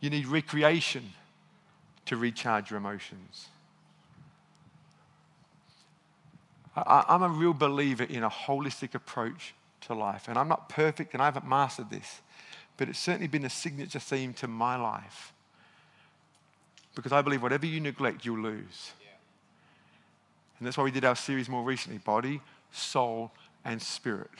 You 0.00 0.10
need 0.10 0.26
recreation 0.26 1.12
to 2.06 2.16
recharge 2.16 2.70
your 2.70 2.78
emotions. 2.78 3.48
I, 6.74 7.04
am 7.08 7.22
a 7.22 7.28
real 7.28 7.52
believer 7.52 8.04
in 8.04 8.22
a 8.22 8.30
holistic 8.30 8.94
approach 8.94 9.54
to 9.82 9.94
life. 9.94 10.28
And 10.28 10.38
I'm 10.38 10.48
not 10.48 10.68
perfect 10.68 11.12
and 11.12 11.22
I 11.22 11.26
haven't 11.26 11.46
mastered 11.46 11.90
this, 11.90 12.20
but 12.76 12.88
it's 12.88 12.98
certainly 12.98 13.26
been 13.26 13.44
a 13.44 13.50
signature 13.50 13.98
theme 13.98 14.32
to 14.34 14.46
my 14.46 14.76
life. 14.76 15.32
Because 16.94 17.12
I 17.12 17.22
believe 17.22 17.42
whatever 17.42 17.66
you 17.66 17.80
neglect, 17.80 18.24
you'll 18.24 18.40
lose. 18.40 18.92
And 20.60 20.66
that's 20.66 20.76
why 20.76 20.84
we 20.84 20.90
did 20.90 21.06
our 21.06 21.16
series 21.16 21.48
more 21.48 21.64
recently 21.64 21.98
body, 21.98 22.40
soul, 22.70 23.32
and 23.64 23.80
spirit. 23.80 24.30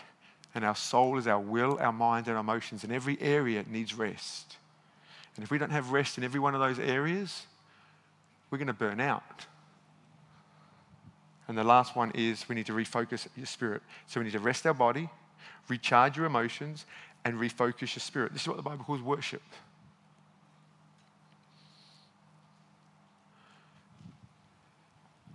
And 0.55 0.65
our 0.65 0.77
soul 0.77 1.17
is 1.17 1.27
our 1.27 1.41
will, 1.41 1.79
our 1.81 1.93
mind, 1.93 2.27
and 2.27 2.37
our 2.37 2.43
emotions. 2.43 2.85
And 2.85 2.93
every 2.93 3.19
area 3.21 3.65
needs 3.69 3.95
rest. 3.95 4.59
And 5.35 5.45
if 5.45 5.51
we 5.51 5.59
don't 5.59 5.71
have 5.71 5.93
rest 5.93 6.19
in 6.19 6.25
every 6.25 6.39
one 6.39 6.55
of 6.55 6.61
those 6.61 6.79
areas, 6.79 7.47
we're 8.51 8.59
going 8.59 8.69
to 8.69 8.75
burn 8.75 9.01
out. 9.01 9.47
And 11.49 11.57
the 11.57 11.65
last 11.65 11.97
one 11.97 12.13
is 12.15 12.49
we 12.49 12.55
need 12.55 12.67
to 12.67 12.73
refocus 12.73 13.27
your 13.35 13.47
spirit. 13.47 13.83
So 14.07 14.21
we 14.21 14.25
need 14.25 14.33
to 14.33 14.41
rest 14.41 14.67
our 14.67 14.75
body, 14.75 15.09
recharge 15.69 16.17
your 16.17 16.27
emotions, 16.27 16.85
and 17.25 17.37
refocus 17.37 17.95
your 17.95 18.01
spirit. 18.01 18.33
This 18.33 18.43
is 18.43 18.49
what 18.49 18.57
the 18.57 18.63
Bible 18.63 18.85
calls 18.85 19.03
worship. 19.03 19.43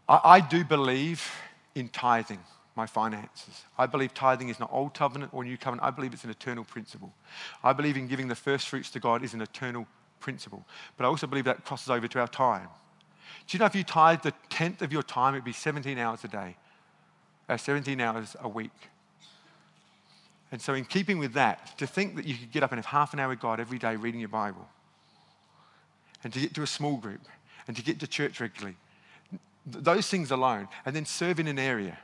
I, 0.08 0.20
I 0.24 0.40
do 0.40 0.64
believe 0.64 1.30
in 1.74 1.90
tithing 1.90 2.40
my 2.76 2.86
finances. 2.86 3.64
I 3.78 3.86
believe 3.86 4.14
tithing 4.14 4.50
is 4.50 4.60
not 4.60 4.70
old 4.72 4.94
covenant 4.94 5.34
or 5.34 5.44
new 5.44 5.58
covenant. 5.58 5.88
I 5.88 5.92
believe 5.92 6.14
it's 6.14 6.24
an 6.24 6.30
eternal 6.30 6.64
principle. 6.64 7.14
I 7.64 7.74
believe 7.74 7.98
in 7.98 8.08
giving 8.08 8.28
the 8.28 8.36
first 8.36 8.68
fruits 8.68 8.90
to 8.92 9.00
God 9.00 9.24
is 9.24 9.34
an 9.34 9.42
eternal 9.42 9.88
principle. 10.20 10.66
But 10.98 11.06
I 11.06 11.08
also 11.08 11.28
believe 11.28 11.46
that 11.46 11.64
crosses 11.64 11.90
over 11.90 12.08
to 12.08 12.20
our 12.20 12.28
time. 12.28 12.68
Do 13.48 13.56
you 13.56 13.60
know 13.60 13.66
if 13.66 13.76
you 13.76 13.84
tithe 13.84 14.22
the 14.22 14.34
tenth 14.50 14.82
of 14.82 14.92
your 14.92 15.04
time, 15.04 15.36
it'd 15.36 15.46
be 15.46 15.54
17 15.54 15.98
hours 15.98 16.24
a 16.24 16.28
day, 16.28 16.58
uh, 17.48 17.58
17 17.58 18.00
hours 18.02 18.36
a 18.42 18.50
week. 18.50 18.72
And 20.52 20.62
so, 20.62 20.74
in 20.74 20.86
keeping 20.86 21.18
with 21.18 21.34
that, 21.34 21.78
to 21.80 21.88
think 21.88 22.16
that 22.16 22.26
you 22.26 22.36
could 22.36 22.52
get 22.52 22.64
up 22.64 22.72
and 22.72 22.78
have 22.78 22.86
half 22.86 23.14
an 23.14 23.20
hour 23.20 23.30
with 23.30 23.40
God 23.40 23.60
every 23.60 23.78
day 23.78 23.96
reading 23.96 24.20
your 24.20 24.30
Bible, 24.30 24.68
and 26.24 26.32
to 26.34 26.40
get 26.40 26.54
to 26.56 26.64
a 26.64 26.68
small 26.68 26.98
group, 26.98 27.22
and 27.68 27.76
to 27.76 27.84
get 27.84 28.00
to 28.00 28.08
church 28.08 28.40
regularly, 28.40 28.78
those 29.66 30.08
things 30.08 30.32
alone, 30.32 30.68
and 30.86 30.96
then 30.96 31.06
serve 31.06 31.40
in 31.40 31.48
an 31.48 31.60
area. 31.60 31.98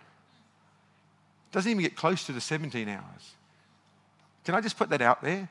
Doesn't 1.51 1.69
even 1.69 1.83
get 1.83 1.95
close 1.95 2.25
to 2.25 2.31
the 2.31 2.41
17 2.41 2.87
hours. 2.87 3.35
Can 4.45 4.55
I 4.55 4.61
just 4.61 4.77
put 4.77 4.89
that 4.89 5.01
out 5.01 5.21
there? 5.21 5.49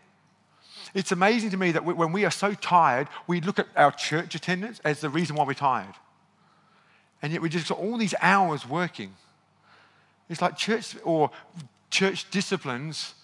It's 0.95 1.13
amazing 1.13 1.51
to 1.51 1.57
me 1.57 1.73
that 1.73 1.85
when 1.85 2.11
we 2.11 2.25
are 2.25 2.31
so 2.31 2.55
tired, 2.55 3.09
we 3.27 3.41
look 3.41 3.59
at 3.59 3.69
our 3.77 3.93
church 3.93 4.35
attendance 4.35 4.81
as 4.85 5.01
the 5.01 5.09
reason 5.09 5.37
why 5.37 5.45
we're 5.45 5.55
tired. 5.55 5.95
And 7.23 7.33
yet 7.33 7.43
we 7.43 7.49
just 7.49 7.69
got 7.69 7.79
all 7.79 7.97
these 7.97 8.15
hours 8.21 8.67
working. 8.67 9.15
It's 10.29 10.43
like 10.43 10.57
church 10.57 10.97
or 11.05 11.31
church 11.91 12.31
disciplines, 12.31 13.15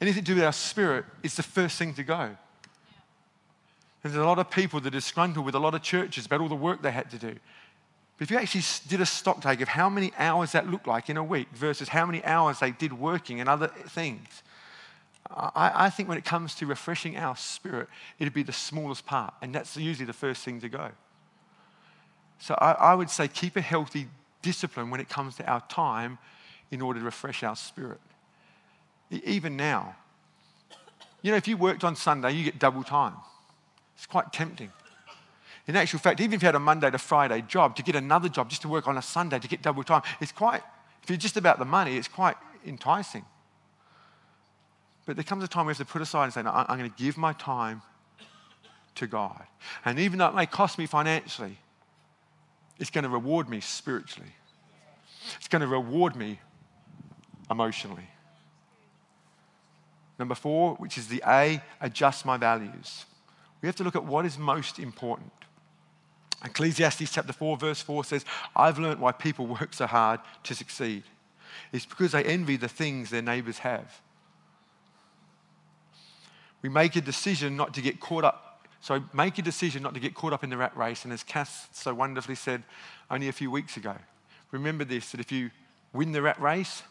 anything 0.00 0.22
to 0.24 0.32
do 0.32 0.34
with 0.36 0.44
our 0.44 0.52
spirit, 0.52 1.04
is 1.22 1.34
the 1.34 1.42
first 1.42 1.78
thing 1.78 1.94
to 1.94 2.02
go. 2.02 2.20
And 2.20 4.12
there's 4.12 4.16
a 4.16 4.26
lot 4.26 4.38
of 4.38 4.50
people 4.50 4.78
that 4.80 4.88
are 4.88 4.90
disgruntled 4.90 5.46
with 5.46 5.54
a 5.54 5.58
lot 5.58 5.74
of 5.74 5.82
churches 5.82 6.26
about 6.26 6.42
all 6.42 6.48
the 6.48 6.54
work 6.54 6.82
they 6.82 6.92
had 6.92 7.10
to 7.10 7.18
do. 7.18 7.36
But 8.16 8.24
if 8.24 8.30
you 8.30 8.38
actually 8.38 8.62
did 8.88 9.00
a 9.00 9.06
stock 9.06 9.42
take 9.42 9.60
of 9.60 9.68
how 9.68 9.88
many 9.88 10.12
hours 10.18 10.52
that 10.52 10.70
looked 10.70 10.86
like 10.86 11.10
in 11.10 11.16
a 11.16 11.24
week 11.24 11.48
versus 11.52 11.88
how 11.88 12.06
many 12.06 12.24
hours 12.24 12.60
they 12.60 12.70
did 12.70 12.92
working 12.92 13.40
and 13.40 13.48
other 13.48 13.68
things, 13.68 14.42
I, 15.30 15.86
I, 15.86 15.90
think 15.90 16.08
when 16.08 16.18
it 16.18 16.24
comes 16.24 16.54
to 16.56 16.66
refreshing 16.66 17.16
our 17.16 17.34
spirit, 17.34 17.88
it'd 18.18 18.34
be 18.34 18.42
the 18.42 18.52
smallest 18.52 19.04
part. 19.06 19.34
And 19.42 19.54
that's 19.54 19.76
usually 19.76 20.06
the 20.06 20.12
first 20.12 20.44
thing 20.44 20.60
to 20.60 20.68
go. 20.68 20.90
So 22.38 22.54
I, 22.58 22.72
I 22.72 22.94
would 22.94 23.10
say 23.10 23.26
keep 23.26 23.56
a 23.56 23.60
healthy 23.60 24.08
discipline 24.42 24.90
when 24.90 25.00
it 25.00 25.08
comes 25.08 25.36
to 25.36 25.46
our 25.50 25.62
time 25.68 26.18
in 26.70 26.82
order 26.82 27.00
to 27.00 27.04
refresh 27.04 27.42
our 27.42 27.56
spirit. 27.56 28.00
Even 29.10 29.56
now, 29.56 29.96
you 31.22 31.30
know, 31.30 31.36
if 31.36 31.48
you 31.48 31.56
worked 31.56 31.84
on 31.84 31.96
Sunday, 31.96 32.32
you 32.32 32.44
get 32.44 32.58
double 32.58 32.82
time. 32.82 33.14
It's 33.96 34.06
quite 34.06 34.32
tempting. 34.32 34.70
In 35.66 35.76
actual 35.76 35.98
fact, 35.98 36.20
even 36.20 36.34
if 36.34 36.42
you 36.42 36.46
had 36.46 36.54
a 36.54 36.60
Monday 36.60 36.90
to 36.90 36.98
Friday 36.98 37.42
job, 37.42 37.74
to 37.76 37.82
get 37.82 37.96
another 37.96 38.28
job 38.28 38.50
just 38.50 38.62
to 38.62 38.68
work 38.68 38.86
on 38.86 38.98
a 38.98 39.02
Sunday 39.02 39.38
to 39.38 39.48
get 39.48 39.62
double 39.62 39.82
time, 39.82 40.02
it's 40.20 40.32
quite, 40.32 40.62
if 41.02 41.08
you're 41.08 41.16
just 41.16 41.36
about 41.36 41.58
the 41.58 41.64
money, 41.64 41.96
it's 41.96 42.08
quite 42.08 42.36
enticing. 42.66 43.24
But 45.06 45.16
there 45.16 45.24
comes 45.24 45.44
a 45.44 45.48
time 45.48 45.66
we 45.66 45.70
have 45.70 45.78
to 45.78 45.84
put 45.84 46.02
aside 46.02 46.24
and 46.24 46.32
say, 46.32 46.42
no, 46.42 46.50
I'm 46.50 46.78
going 46.78 46.90
to 46.90 47.02
give 47.02 47.16
my 47.16 47.32
time 47.34 47.82
to 48.96 49.06
God. 49.06 49.42
And 49.84 49.98
even 49.98 50.18
though 50.18 50.28
it 50.28 50.34
may 50.34 50.46
cost 50.46 50.78
me 50.78 50.86
financially, 50.86 51.58
it's 52.78 52.90
going 52.90 53.04
to 53.04 53.10
reward 53.10 53.48
me 53.48 53.60
spiritually. 53.60 54.32
It's 55.36 55.48
going 55.48 55.60
to 55.60 55.68
reward 55.68 56.16
me 56.16 56.40
emotionally. 57.50 58.08
Number 60.18 60.34
four, 60.34 60.74
which 60.74 60.98
is 60.98 61.08
the 61.08 61.22
A, 61.26 61.62
adjust 61.80 62.24
my 62.24 62.36
values. 62.36 63.06
We 63.62 63.66
have 63.66 63.76
to 63.76 63.84
look 63.84 63.96
at 63.96 64.04
what 64.04 64.26
is 64.26 64.38
most 64.38 64.78
important. 64.78 65.32
Ecclesiastes 66.44 67.10
chapter 67.10 67.32
4, 67.32 67.56
verse 67.56 67.80
4 67.80 68.04
says, 68.04 68.24
I've 68.54 68.78
learned 68.78 69.00
why 69.00 69.12
people 69.12 69.46
work 69.46 69.72
so 69.72 69.86
hard 69.86 70.20
to 70.44 70.54
succeed. 70.54 71.04
It's 71.72 71.86
because 71.86 72.12
they 72.12 72.24
envy 72.24 72.56
the 72.56 72.68
things 72.68 73.10
their 73.10 73.22
neighbors 73.22 73.58
have. 73.58 74.00
We 76.62 76.68
make 76.68 76.96
a 76.96 77.00
decision 77.00 77.56
not 77.56 77.74
to 77.74 77.80
get 77.80 78.00
caught 78.00 78.24
up. 78.24 78.66
So 78.80 79.02
make 79.14 79.38
a 79.38 79.42
decision 79.42 79.82
not 79.82 79.94
to 79.94 80.00
get 80.00 80.14
caught 80.14 80.32
up 80.32 80.44
in 80.44 80.50
the 80.50 80.56
rat 80.56 80.76
race. 80.76 81.04
And 81.04 81.12
as 81.12 81.22
Cass 81.22 81.68
so 81.72 81.94
wonderfully 81.94 82.34
said 82.34 82.62
only 83.10 83.28
a 83.28 83.32
few 83.32 83.50
weeks 83.50 83.76
ago, 83.76 83.94
remember 84.50 84.84
this 84.84 85.10
that 85.12 85.20
if 85.20 85.32
you 85.32 85.50
win 85.92 86.12
the 86.12 86.22
rat 86.22 86.40
race, 86.40 86.82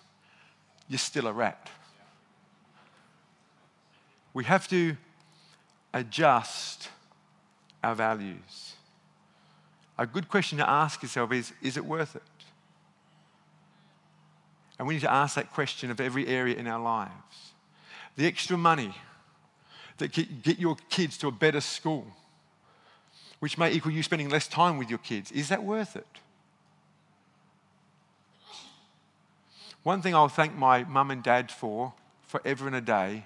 you're 0.87 0.97
still 0.97 1.27
a 1.27 1.33
rat. 1.33 1.69
We 4.33 4.43
have 4.45 4.67
to 4.69 4.97
adjust 5.93 6.89
our 7.83 7.93
values. 7.93 8.72
A 9.97 10.07
good 10.07 10.27
question 10.27 10.57
to 10.57 10.69
ask 10.69 11.01
yourself 11.01 11.31
is 11.31 11.53
Is 11.61 11.77
it 11.77 11.85
worth 11.85 12.15
it? 12.15 12.23
And 14.79 14.87
we 14.87 14.95
need 14.95 15.01
to 15.01 15.11
ask 15.11 15.35
that 15.35 15.51
question 15.51 15.91
of 15.91 16.01
every 16.01 16.27
area 16.27 16.55
in 16.55 16.67
our 16.67 16.81
lives. 16.81 17.53
The 18.15 18.25
extra 18.25 18.57
money 18.57 18.93
that 19.97 20.11
get 20.11 20.59
your 20.59 20.75
kids 20.89 21.17
to 21.19 21.27
a 21.27 21.31
better 21.31 21.61
school, 21.61 22.07
which 23.39 23.57
may 23.57 23.71
equal 23.71 23.91
you 23.91 24.03
spending 24.03 24.29
less 24.29 24.47
time 24.47 24.77
with 24.77 24.89
your 24.89 24.99
kids, 24.99 25.31
is 25.31 25.49
that 25.49 25.63
worth 25.63 25.95
it? 25.95 26.07
One 29.83 30.01
thing 30.01 30.15
I'll 30.15 30.29
thank 30.29 30.55
my 30.55 30.83
mum 30.85 31.11
and 31.11 31.21
dad 31.21 31.51
for 31.51 31.93
forever 32.25 32.67
and 32.67 32.75
a 32.75 32.81
day 32.81 33.25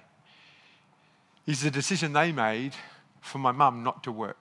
is 1.46 1.62
the 1.62 1.70
decision 1.70 2.12
they 2.12 2.32
made 2.32 2.72
for 3.20 3.38
my 3.38 3.52
mum 3.52 3.82
not 3.82 4.02
to 4.04 4.12
work. 4.12 4.36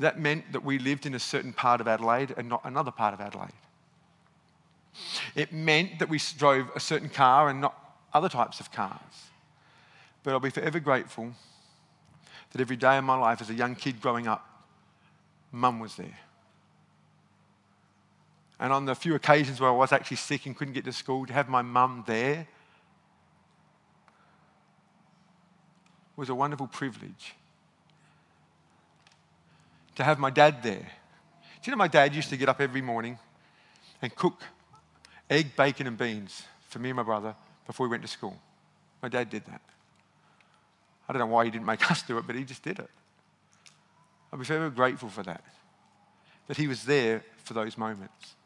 That 0.00 0.18
meant 0.18 0.52
that 0.52 0.64
we 0.64 0.78
lived 0.78 1.04
in 1.04 1.14
a 1.14 1.18
certain 1.18 1.52
part 1.52 1.82
of 1.82 1.86
Adelaide 1.86 2.32
and 2.38 2.48
not 2.48 2.62
another 2.64 2.90
part 2.90 3.12
of 3.12 3.20
Adelaide. 3.20 3.52
It 5.34 5.52
meant 5.52 5.98
that 5.98 6.08
we 6.08 6.18
drove 6.38 6.70
a 6.74 6.80
certain 6.80 7.10
car 7.10 7.50
and 7.50 7.60
not 7.60 7.74
other 8.14 8.30
types 8.30 8.60
of 8.60 8.72
cars. 8.72 8.98
But 10.22 10.32
I'll 10.32 10.40
be 10.40 10.48
forever 10.48 10.80
grateful 10.80 11.32
that 12.50 12.62
every 12.62 12.76
day 12.76 12.96
of 12.96 13.04
my 13.04 13.16
life 13.16 13.42
as 13.42 13.50
a 13.50 13.54
young 13.54 13.74
kid 13.74 14.00
growing 14.00 14.26
up, 14.26 14.64
mum 15.52 15.78
was 15.78 15.96
there. 15.96 16.18
And 18.58 18.72
on 18.72 18.86
the 18.86 18.94
few 18.94 19.14
occasions 19.14 19.60
where 19.60 19.68
I 19.68 19.74
was 19.74 19.92
actually 19.92 20.16
sick 20.16 20.46
and 20.46 20.56
couldn't 20.56 20.72
get 20.72 20.86
to 20.86 20.94
school, 20.94 21.26
to 21.26 21.32
have 21.34 21.50
my 21.50 21.60
mum 21.60 22.04
there 22.06 22.48
was 26.16 26.30
a 26.30 26.34
wonderful 26.34 26.68
privilege. 26.68 27.34
To 30.00 30.04
have 30.04 30.18
my 30.18 30.30
dad 30.30 30.62
there. 30.62 30.78
Do 30.78 31.70
you 31.70 31.72
know 31.72 31.76
my 31.76 31.86
dad 31.86 32.14
used 32.14 32.30
to 32.30 32.38
get 32.38 32.48
up 32.48 32.58
every 32.58 32.80
morning 32.80 33.18
and 34.00 34.14
cook 34.14 34.40
egg, 35.28 35.54
bacon, 35.54 35.86
and 35.86 35.98
beans 35.98 36.42
for 36.70 36.78
me 36.78 36.88
and 36.88 36.96
my 36.96 37.02
brother 37.02 37.34
before 37.66 37.86
we 37.86 37.90
went 37.90 38.00
to 38.04 38.08
school? 38.08 38.34
My 39.02 39.10
dad 39.10 39.28
did 39.28 39.44
that. 39.44 39.60
I 41.06 41.12
don't 41.12 41.20
know 41.20 41.26
why 41.26 41.44
he 41.44 41.50
didn't 41.50 41.66
make 41.66 41.90
us 41.90 42.00
do 42.00 42.16
it, 42.16 42.26
but 42.26 42.34
he 42.34 42.44
just 42.44 42.62
did 42.62 42.78
it. 42.78 42.88
I'll 44.32 44.38
be 44.38 44.44
very 44.46 44.70
grateful 44.70 45.10
for 45.10 45.22
that, 45.24 45.44
that 46.48 46.56
he 46.56 46.66
was 46.66 46.84
there 46.84 47.22
for 47.44 47.52
those 47.52 47.76
moments. 47.76 48.36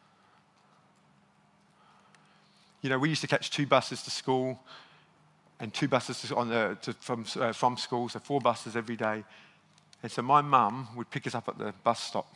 You 2.83 2.91
know, 2.91 2.99
we 2.99 3.11
used 3.11 3.21
to 3.21 3.29
catch 3.29 3.53
two 3.53 3.69
buses 3.69 4.03
to 4.03 4.11
school 4.11 4.59
and 5.61 5.73
two 5.73 5.87
buses 5.87 6.33
on 6.33 6.49
the, 6.49 6.77
to, 6.83 6.95
from, 6.95 7.25
uh, 7.37 7.53
from 7.53 7.77
school, 7.77 8.09
so 8.09 8.19
four 8.19 8.41
buses 8.41 8.75
every 8.75 8.97
day. 8.97 9.23
And 10.05 10.13
so 10.13 10.21
my 10.21 10.43
mum 10.43 10.87
would 10.97 11.11
pick 11.11 11.27
us 11.27 11.35
up 11.35 11.49
at 11.49 11.57
the 11.57 11.73
bus 11.83 11.99
stop 11.99 12.27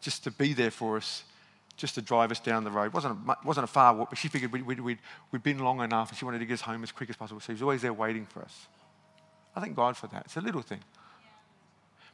just 0.00 0.24
to 0.24 0.30
be 0.30 0.54
there 0.54 0.70
for 0.70 0.96
us, 0.96 1.24
just 1.76 1.94
to 1.96 2.00
drive 2.00 2.30
us 2.30 2.40
down 2.40 2.64
the 2.64 2.70
road. 2.70 2.84
It 2.84 2.94
wasn't 2.94 3.18
a, 3.28 3.36
wasn't 3.44 3.64
a 3.64 3.66
far 3.66 3.94
walk, 3.94 4.08
but 4.08 4.18
she 4.18 4.28
figured 4.28 4.50
we'd, 4.50 4.66
we'd, 4.66 4.80
we'd, 4.80 4.98
we'd 5.30 5.42
been 5.42 5.58
long 5.58 5.82
enough 5.82 6.08
and 6.08 6.16
she 6.16 6.24
wanted 6.24 6.38
to 6.38 6.46
get 6.46 6.54
us 6.54 6.62
home 6.62 6.82
as 6.82 6.90
quick 6.90 7.10
as 7.10 7.16
possible. 7.16 7.38
So 7.40 7.48
she 7.48 7.52
was 7.52 7.60
always 7.60 7.82
there 7.82 7.92
waiting 7.92 8.24
for 8.24 8.40
us. 8.40 8.66
I 9.54 9.60
thank 9.60 9.76
God 9.76 9.94
for 9.94 10.06
that. 10.06 10.22
It's 10.24 10.38
a 10.38 10.40
little 10.40 10.62
thing. 10.62 10.80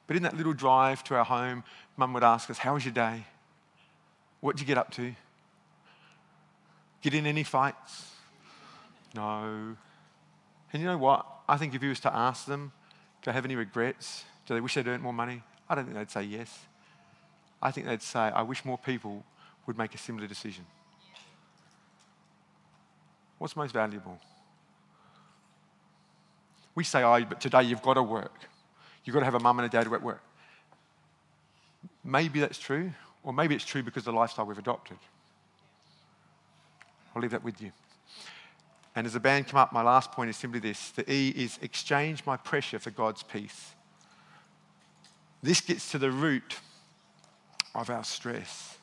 But 0.08 0.16
in 0.16 0.24
that 0.24 0.36
little 0.36 0.52
drive 0.52 1.04
to 1.04 1.14
our 1.14 1.24
home, 1.24 1.62
mum 1.96 2.12
would 2.14 2.24
ask 2.24 2.50
us, 2.50 2.58
How 2.58 2.74
was 2.74 2.84
your 2.84 2.94
day? 2.94 3.24
What 4.40 4.56
did 4.56 4.62
you 4.62 4.66
get 4.66 4.78
up 4.78 4.90
to? 4.94 5.14
Get 7.02 7.14
in 7.14 7.24
any 7.24 7.44
fights? 7.44 8.10
No. 9.14 9.76
And 10.72 10.82
you 10.82 10.88
know 10.88 10.98
what? 10.98 11.24
I 11.48 11.56
think 11.56 11.72
if 11.76 11.84
you 11.84 11.90
was 11.90 12.00
to 12.00 12.12
ask 12.12 12.46
them, 12.46 12.72
do 13.22 13.30
they 13.30 13.32
have 13.32 13.44
any 13.44 13.56
regrets? 13.56 14.24
Do 14.46 14.54
they 14.54 14.60
wish 14.60 14.74
they'd 14.74 14.86
earned 14.86 15.02
more 15.02 15.12
money? 15.12 15.42
I 15.68 15.74
don't 15.74 15.84
think 15.84 15.96
they'd 15.96 16.10
say 16.10 16.24
yes. 16.24 16.66
I 17.62 17.70
think 17.70 17.86
they'd 17.86 18.02
say, 18.02 18.18
I 18.18 18.42
wish 18.42 18.64
more 18.64 18.76
people 18.78 19.24
would 19.66 19.78
make 19.78 19.94
a 19.94 19.98
similar 19.98 20.26
decision. 20.26 20.66
What's 23.38 23.56
most 23.56 23.72
valuable? 23.72 24.18
We 26.74 26.84
say, 26.84 27.02
oh, 27.02 27.24
but 27.24 27.40
today 27.40 27.62
you've 27.62 27.82
got 27.82 27.94
to 27.94 28.02
work. 28.02 28.34
You've 29.04 29.14
got 29.14 29.20
to 29.20 29.24
have 29.24 29.34
a 29.34 29.40
mum 29.40 29.58
and 29.60 29.66
a 29.66 29.68
dad 29.68 29.92
at 29.92 30.02
work. 30.02 30.22
Maybe 32.04 32.40
that's 32.40 32.58
true, 32.58 32.92
or 33.22 33.32
maybe 33.32 33.54
it's 33.54 33.64
true 33.64 33.82
because 33.82 34.06
of 34.06 34.14
the 34.14 34.18
lifestyle 34.18 34.46
we've 34.46 34.58
adopted. 34.58 34.98
I'll 37.14 37.22
leave 37.22 37.30
that 37.30 37.44
with 37.44 37.60
you. 37.60 37.72
And 38.94 39.06
as 39.06 39.14
the 39.14 39.20
band 39.20 39.48
come 39.48 39.58
up, 39.58 39.72
my 39.72 39.82
last 39.82 40.12
point 40.12 40.30
is 40.30 40.36
simply 40.36 40.60
this 40.60 40.90
the 40.90 41.10
E 41.10 41.30
is 41.30 41.58
exchange 41.62 42.24
my 42.26 42.36
pressure 42.36 42.78
for 42.78 42.90
God's 42.90 43.22
peace. 43.22 43.72
This 45.42 45.60
gets 45.60 45.90
to 45.92 45.98
the 45.98 46.10
root 46.10 46.58
of 47.74 47.90
our 47.90 48.04
stress. 48.04 48.76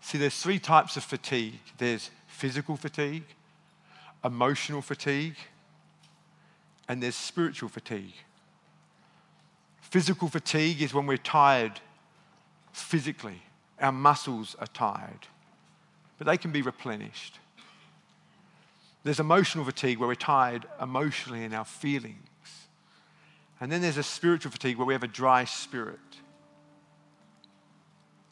See, 0.00 0.18
there's 0.18 0.40
three 0.40 0.58
types 0.58 0.96
of 0.96 1.04
fatigue 1.04 1.58
there's 1.78 2.10
physical 2.26 2.76
fatigue, 2.76 3.24
emotional 4.24 4.80
fatigue, 4.80 5.36
and 6.88 7.02
there's 7.02 7.16
spiritual 7.16 7.68
fatigue. 7.68 8.14
Physical 9.80 10.28
fatigue 10.28 10.80
is 10.80 10.94
when 10.94 11.06
we're 11.06 11.16
tired 11.16 11.80
physically, 12.72 13.42
our 13.80 13.92
muscles 13.92 14.54
are 14.60 14.66
tired, 14.68 15.26
but 16.16 16.26
they 16.26 16.36
can 16.36 16.52
be 16.52 16.62
replenished. 16.62 17.38
There's 19.04 19.20
emotional 19.20 19.64
fatigue 19.64 19.98
where 19.98 20.08
we're 20.08 20.14
tired 20.14 20.66
emotionally 20.80 21.44
in 21.44 21.54
our 21.54 21.64
feelings. 21.64 22.16
And 23.60 23.70
then 23.70 23.80
there's 23.80 23.96
a 23.96 24.02
spiritual 24.02 24.52
fatigue 24.52 24.76
where 24.76 24.86
we 24.86 24.94
have 24.94 25.02
a 25.02 25.08
dry 25.08 25.44
spirit. 25.44 25.98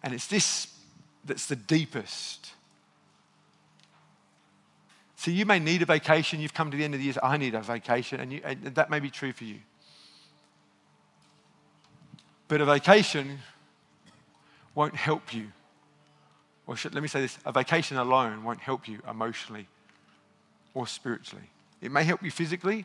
And 0.03 0.15
it's 0.15 0.27
this 0.27 0.69
that's 1.25 1.47
the 1.47 1.57
deepest. 1.57 2.53
So 5.17 5.31
you 5.31 5.45
may 5.45 5.59
need 5.59 5.83
a 5.83 5.87
vacation. 5.87 6.41
You've 6.41 6.55
come 6.55 6.71
to 6.71 6.77
the 6.77 6.85
end 6.85 6.95
of 6.95 7.01
the 7.01 7.07
year, 7.07 7.15
I 7.23 7.37
need 7.37 7.55
a 7.55 7.61
vacation. 7.61 8.21
And, 8.21 8.33
you, 8.33 8.41
and 8.45 8.63
that 8.77 8.91
may 8.91 9.01
be 9.01 9.11
true 9.11 9.33
for 9.33 9.45
you. 9.45 9.59
But 12.49 12.61
a 12.61 12.65
vacation 12.65 13.41
won't 14.75 14.95
help 14.95 15.35
you. 15.35 15.49
Or 16.69 16.77
should, 16.77 16.95
let 16.95 17.03
me 17.03 17.09
say 17.09 17.21
this 17.21 17.39
a 17.45 17.51
vacation 17.51 17.97
alone 17.97 18.45
won't 18.45 18.61
help 18.61 18.87
you 18.87 19.01
emotionally 19.09 19.67
or 20.77 20.87
spiritually. 20.87 21.49
It 21.81 21.91
may 21.91 22.05
help 22.05 22.23
you 22.23 22.31
physically, 22.31 22.85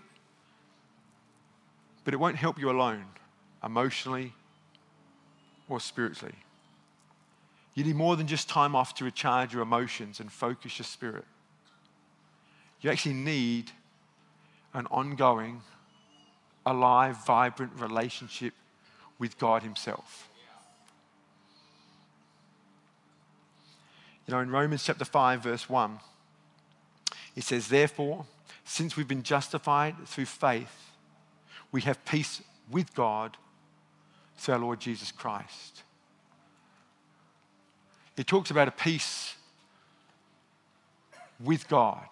but 2.06 2.14
it 2.14 2.18
won't 2.18 2.38
help 2.38 2.58
you 2.58 2.72
alone, 2.72 3.04
emotionally 3.62 4.32
or 5.68 5.82
spiritually. 5.82 6.36
You 7.74 7.84
need 7.84 7.98
more 7.98 8.16
than 8.16 8.28
just 8.28 8.48
time 8.48 8.78
off 8.78 8.96
to 8.96 9.04
recharge 9.04 9.52
your 9.52 9.62
emotions 9.62 10.22
and 10.22 10.32
focus 10.32 10.80
your 10.80 10.86
spirit. 10.86 11.26
You 12.80 12.90
actually 12.90 13.16
need 13.16 13.72
an 14.74 14.88
ongoing, 14.90 15.62
alive, 16.66 17.26
vibrant 17.26 17.74
relationship 17.76 18.54
with 19.20 19.38
God 19.38 19.64
Himself. 19.64 20.30
You 24.28 24.34
know, 24.34 24.40
in 24.40 24.50
Romans 24.50 24.86
chapter 24.86 25.04
5, 25.04 25.44
verse 25.44 25.70
1, 25.70 26.00
it 27.36 27.44
says, 27.44 27.68
Therefore, 27.68 28.26
since 28.66 28.96
we've 28.96 29.08
been 29.08 29.24
justified 29.24 29.96
through 30.06 30.26
faith, 30.26 30.92
we 31.72 31.82
have 31.82 32.04
peace 32.06 32.42
with 32.70 32.94
God 32.94 33.38
through 34.38 34.56
our 34.56 34.60
Lord 34.60 34.80
Jesus 34.80 35.12
Christ. 35.12 35.84
It 38.18 38.28
talks 38.28 38.52
about 38.52 38.68
a 38.68 38.72
peace 38.72 39.36
with 41.40 41.68
God. 41.68 42.06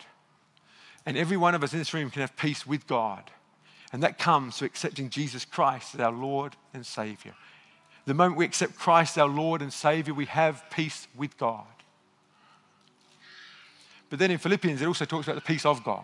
And 1.05 1.17
every 1.17 1.37
one 1.37 1.55
of 1.55 1.63
us 1.63 1.73
in 1.73 1.79
this 1.79 1.93
room 1.93 2.09
can 2.09 2.21
have 2.21 2.35
peace 2.37 2.65
with 2.65 2.87
God. 2.87 3.31
And 3.91 4.03
that 4.03 4.17
comes 4.17 4.57
through 4.57 4.67
accepting 4.67 5.09
Jesus 5.09 5.45
Christ 5.45 5.95
as 5.95 6.01
our 6.01 6.11
Lord 6.11 6.55
and 6.73 6.85
Savior. 6.85 7.33
The 8.05 8.13
moment 8.13 8.37
we 8.37 8.45
accept 8.45 8.75
Christ 8.75 9.17
as 9.17 9.21
our 9.21 9.27
Lord 9.27 9.61
and 9.61 9.73
Savior, 9.73 10.13
we 10.13 10.25
have 10.25 10.63
peace 10.69 11.07
with 11.15 11.37
God. 11.37 11.65
But 14.09 14.19
then 14.19 14.31
in 14.31 14.37
Philippians, 14.37 14.81
it 14.81 14.87
also 14.87 15.05
talks 15.05 15.27
about 15.27 15.35
the 15.35 15.41
peace 15.41 15.65
of 15.65 15.83
God. 15.83 16.03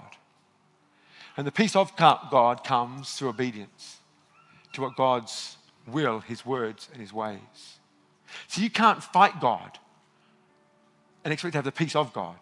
And 1.38 1.46
the 1.46 1.52
peace 1.52 1.76
of 1.76 1.96
God 1.98 2.64
comes 2.64 3.14
through 3.14 3.30
obedience 3.30 3.98
to 4.74 4.82
what 4.82 4.96
God's 4.96 5.58
will, 5.88 6.20
His 6.20 6.46
words, 6.46 6.90
and 6.92 7.02
His 7.02 7.12
ways. 7.12 7.40
So 8.48 8.62
you 8.62 8.70
can't 8.70 9.04
fight 9.04 9.40
God 9.40 9.78
and 11.24 11.34
expect 11.34 11.54
to 11.54 11.58
have 11.58 11.66
the 11.66 11.72
peace 11.72 11.96
of 11.96 12.14
God. 12.14 12.38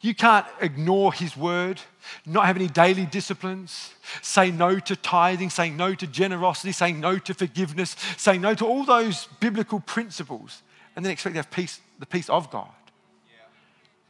You 0.00 0.14
can't 0.14 0.46
ignore 0.60 1.12
His 1.12 1.36
word, 1.36 1.80
not 2.26 2.46
have 2.46 2.56
any 2.56 2.68
daily 2.68 3.06
disciplines, 3.06 3.94
say 4.22 4.50
no 4.50 4.78
to 4.78 4.96
tithing, 4.96 5.50
saying 5.50 5.76
no 5.76 5.94
to 5.94 6.06
generosity, 6.06 6.72
saying 6.72 7.00
no 7.00 7.18
to 7.18 7.34
forgiveness, 7.34 7.96
saying 8.16 8.40
no 8.40 8.54
to 8.54 8.66
all 8.66 8.84
those 8.84 9.28
biblical 9.40 9.80
principles, 9.80 10.62
and 10.94 11.04
then 11.04 11.12
expect 11.12 11.34
to 11.34 11.38
have 11.38 11.50
peace, 11.50 11.80
the 11.98 12.06
peace 12.06 12.28
of 12.28 12.50
God. 12.50 12.68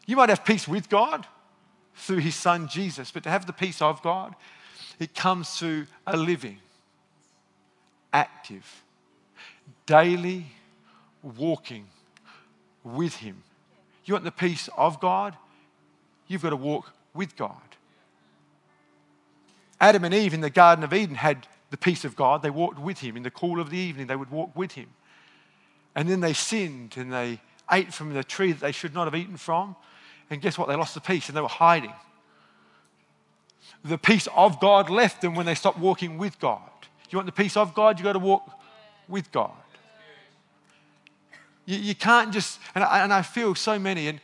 You 0.07 0.17
might 0.17 0.29
have 0.29 0.45
peace 0.45 0.69
with 0.69 0.89
God 0.89 1.27
through 1.95 2.19
His 2.19 2.35
Son 2.35 2.69
Jesus, 2.69 3.11
but 3.11 3.23
to 3.23 3.31
have 3.31 3.47
the 3.47 3.53
peace 3.53 3.81
of 3.81 4.03
God, 4.03 4.35
it 4.99 5.15
comes 5.15 5.51
through 5.51 5.87
a 6.07 6.17
living, 6.17 6.59
active, 8.13 8.83
daily 9.87 10.47
walking 11.23 11.87
with 12.83 13.17
Him. 13.17 13.43
You 14.05 14.15
want 14.15 14.25
the 14.25 14.31
peace 14.31 14.69
of 14.77 15.01
God? 15.01 15.37
You've 16.27 16.43
got 16.43 16.51
to 16.51 16.57
walk 16.57 16.93
with 17.15 17.37
God. 17.37 17.57
Adam 19.81 20.05
and 20.05 20.15
Eve 20.15 20.35
in 20.35 20.41
the 20.41 20.51
Garden 20.51 20.85
of 20.85 20.93
Eden 20.93 21.17
had 21.17 21.47
the 21.71 21.77
peace 21.77 22.05
of 22.05 22.15
God. 22.15 22.43
They 22.43 22.51
walked 22.51 22.79
with 22.79 23.01
Him. 23.01 23.17
In 23.17 23.23
the 23.23 23.31
cool 23.31 23.61
of 23.61 23.71
the 23.71 23.79
evening, 23.79 24.07
they 24.07 24.17
would 24.17 24.31
walk 24.31 24.55
with 24.55 24.73
Him. 24.73 24.89
And 25.95 26.09
then 26.09 26.21
they 26.21 26.33
sinned 26.33 26.97
and 26.97 27.13
they 27.13 27.41
ate 27.71 27.93
from 27.93 28.13
the 28.13 28.25
tree 28.25 28.53
that 28.53 28.61
they 28.61 28.73
should 28.73 28.95
not 28.95 29.07
have 29.07 29.15
eaten 29.15 29.37
from. 29.37 29.77
And 30.35 30.43
guess 30.43 30.59
what? 30.59 30.69
They 30.69 30.75
lost 30.75 30.95
the 30.95 31.01
peace 31.01 31.29
and 31.29 31.37
they 31.37 31.41
were 31.41 31.49
hiding. 31.49 31.93
The 33.85 33.99
peace 33.99 34.27
of 34.35 34.61
God 34.61 34.91
left 34.91 35.21
them 35.21 35.35
when 35.35 35.47
they 35.47 35.55
stopped 35.55 35.79
walking 35.79 36.19
with 36.19 36.39
God. 36.41 36.61
You 37.11 37.19
want 37.19 37.27
the 37.27 37.33
peace 37.33 37.57
of 37.57 37.73
God? 37.73 37.99
You've 37.99 38.05
got 38.05 38.15
to 38.15 38.19
walk 38.19 38.43
with 39.09 39.31
God. 39.31 39.53
You, 41.67 41.79
you 41.79 41.95
can't 41.95 42.33
just, 42.33 42.59
and 42.75 42.83
I, 42.83 43.05
and 43.05 43.13
I 43.13 43.23
feel 43.23 43.55
so 43.55 43.79
many, 43.79 44.09
and, 44.09 44.21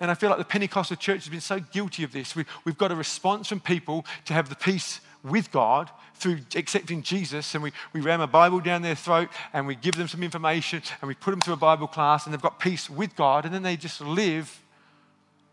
and 0.00 0.10
I 0.10 0.14
feel 0.14 0.30
like 0.30 0.38
the 0.38 0.46
Pentecostal 0.46 0.96
church 0.96 1.24
has 1.24 1.28
been 1.28 1.42
so 1.42 1.60
guilty 1.60 2.02
of 2.04 2.12
this. 2.12 2.34
We, 2.34 2.46
we've 2.64 2.78
got 2.78 2.90
a 2.90 2.96
response 2.96 3.48
from 3.48 3.60
people 3.60 4.06
to 4.24 4.32
have 4.32 4.48
the 4.48 4.54
peace 4.54 5.00
with 5.22 5.52
God 5.52 5.90
through 6.14 6.38
accepting 6.56 7.02
Jesus, 7.02 7.54
and 7.54 7.62
we, 7.62 7.72
we 7.92 8.00
ram 8.00 8.22
a 8.22 8.26
Bible 8.26 8.60
down 8.60 8.80
their 8.80 8.94
throat, 8.94 9.28
and 9.52 9.66
we 9.66 9.74
give 9.74 9.96
them 9.96 10.08
some 10.08 10.22
information, 10.22 10.80
and 11.02 11.08
we 11.08 11.14
put 11.14 11.32
them 11.32 11.40
through 11.40 11.54
a 11.54 11.58
Bible 11.58 11.86
class, 11.86 12.24
and 12.24 12.32
they've 12.32 12.40
got 12.40 12.58
peace 12.58 12.88
with 12.88 13.14
God, 13.14 13.44
and 13.44 13.52
then 13.52 13.62
they 13.62 13.76
just 13.76 14.00
live 14.00 14.62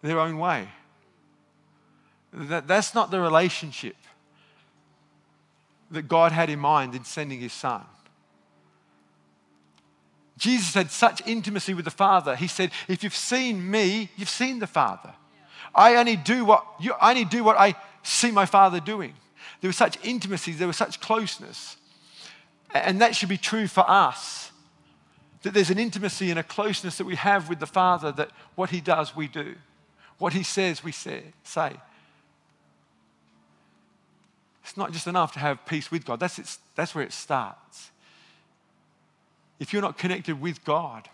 their 0.02 0.20
own 0.20 0.38
way. 0.38 0.68
That, 2.34 2.68
that's 2.68 2.94
not 2.94 3.12
the 3.12 3.20
relationship 3.20 3.96
that 5.92 6.04
God 6.04 6.32
had 6.32 6.50
in 6.50 6.60
mind 6.60 6.96
in 6.96 7.04
sending 7.04 7.40
his 7.40 7.54
son. 7.54 7.84
Jesus 10.38 10.74
had 10.74 10.92
such 10.92 11.26
intimacy 11.26 11.74
with 11.74 11.86
the 11.86 11.92
Father. 11.92 12.36
He 12.36 12.48
said, 12.48 12.72
If 12.88 13.04
you've 13.04 13.16
seen 13.16 13.70
me, 13.70 14.10
you've 14.18 14.30
seen 14.30 14.60
the 14.60 14.68
Father. 14.68 15.14
I 15.74 15.96
only 15.96 16.16
do 16.16 16.46
what, 16.46 16.66
you, 16.80 16.94
I 16.94 17.12
only 17.12 17.26
do 17.26 17.44
what 17.44 17.58
I 17.58 17.76
see 18.04 18.32
my 18.32 18.46
Father 18.46 18.80
doing. 18.80 19.14
There 19.62 19.70
was 19.70 19.78
such 19.78 19.98
intimacy, 20.04 20.52
there 20.52 20.68
was 20.68 20.78
such 20.78 21.00
closeness. 21.02 21.78
And 22.74 23.02
that 23.02 23.16
should 23.16 23.30
be 23.30 23.38
true 23.38 23.68
for 23.68 23.90
us. 23.90 24.52
That 25.42 25.54
there's 25.54 25.70
an 25.70 25.80
intimacy 25.80 26.30
and 26.30 26.40
a 26.40 26.44
closeness 26.44 26.98
that 26.98 27.06
we 27.06 27.16
have 27.16 27.50
with 27.50 27.60
the 27.60 27.68
Father 27.68 28.12
that 28.14 28.30
what 28.56 28.70
He 28.70 28.82
does, 28.82 29.16
we 29.16 29.28
do. 29.28 29.56
What 30.18 30.34
He 30.34 30.44
says, 30.44 30.84
we 30.84 30.92
say. 30.92 31.24
It's 34.64 34.76
not 34.76 34.92
just 34.92 35.08
enough 35.08 35.34
to 35.34 35.40
have 35.40 35.66
peace 35.66 35.90
with 35.92 36.06
God, 36.06 36.20
that's, 36.20 36.60
that's 36.76 36.94
where 36.94 37.04
it 37.04 37.14
starts 37.14 37.92
if 39.60 39.74
you're 39.74 39.82
not 39.82 39.98
connected 39.98 40.40
with 40.40 40.64
God, 40.64 41.10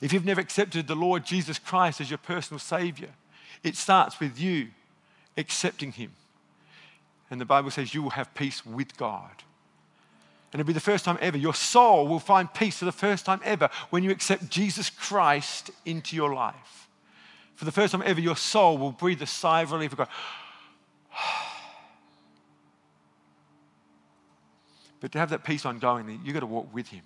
if 0.00 0.12
you've 0.12 0.24
never 0.24 0.40
accepted 0.40 0.86
the 0.86 0.94
Lord 0.94 1.24
Jesus 1.24 1.58
Christ 1.58 2.00
as 2.00 2.10
your 2.10 2.18
personal 2.18 2.58
Savior, 2.58 3.10
it 3.62 3.76
starts 3.76 4.20
with 4.20 4.38
you 4.38 4.68
accepting 5.36 5.92
Him. 5.92 6.12
And 7.30 7.40
the 7.40 7.44
Bible 7.44 7.70
says 7.70 7.94
you 7.94 8.02
will 8.02 8.10
have 8.10 8.34
peace 8.34 8.64
with 8.64 8.96
God. 8.96 9.30
And 10.52 10.60
it'll 10.60 10.68
be 10.68 10.72
the 10.72 10.80
first 10.80 11.04
time 11.04 11.18
ever. 11.20 11.36
Your 11.36 11.54
soul 11.54 12.06
will 12.06 12.20
find 12.20 12.52
peace 12.52 12.78
for 12.78 12.84
the 12.84 12.92
first 12.92 13.26
time 13.26 13.40
ever 13.44 13.68
when 13.90 14.04
you 14.04 14.10
accept 14.10 14.48
Jesus 14.48 14.88
Christ 14.88 15.70
into 15.84 16.14
your 16.14 16.32
life. 16.32 16.83
For 17.54 17.64
the 17.64 17.72
first 17.72 17.92
time 17.92 18.02
ever, 18.04 18.20
your 18.20 18.36
soul 18.36 18.78
will 18.78 18.92
breathe 18.92 19.22
a 19.22 19.26
sigh 19.26 19.62
of 19.62 19.72
relief 19.72 19.92
and 19.92 19.98
go, 19.98 20.06
But 25.00 25.12
to 25.12 25.18
have 25.18 25.30
that 25.30 25.44
peace 25.44 25.66
ongoing, 25.66 26.20
you've 26.24 26.34
got 26.34 26.40
to 26.40 26.46
walk 26.46 26.72
with 26.72 26.88
Him. 26.88 27.02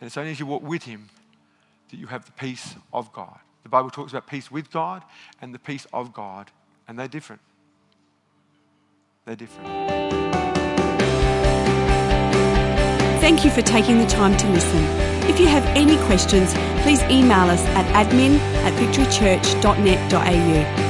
And 0.00 0.06
it's 0.06 0.16
only 0.16 0.32
as 0.32 0.40
you 0.40 0.46
walk 0.46 0.62
with 0.62 0.82
Him 0.82 1.08
that 1.90 1.96
you 1.96 2.06
have 2.08 2.24
the 2.24 2.32
peace 2.32 2.74
of 2.92 3.12
God. 3.12 3.38
The 3.62 3.68
Bible 3.68 3.90
talks 3.90 4.12
about 4.12 4.26
peace 4.26 4.50
with 4.50 4.70
God 4.70 5.04
and 5.40 5.54
the 5.54 5.58
peace 5.58 5.86
of 5.92 6.12
God, 6.12 6.50
and 6.88 6.98
they're 6.98 7.08
different. 7.08 7.42
They're 9.24 9.36
different. 9.36 9.68
Thank 13.20 13.44
you 13.44 13.50
for 13.50 13.62
taking 13.62 13.98
the 13.98 14.06
time 14.06 14.36
to 14.36 14.48
listen. 14.48 15.09
If 15.40 15.46
you 15.46 15.52
have 15.52 15.64
any 15.74 15.96
questions, 16.04 16.52
please 16.82 17.00
email 17.04 17.48
us 17.48 17.64
at 17.68 17.86
admin 17.94 18.38
at 18.62 18.74
victorychurch.net.au 18.74 20.89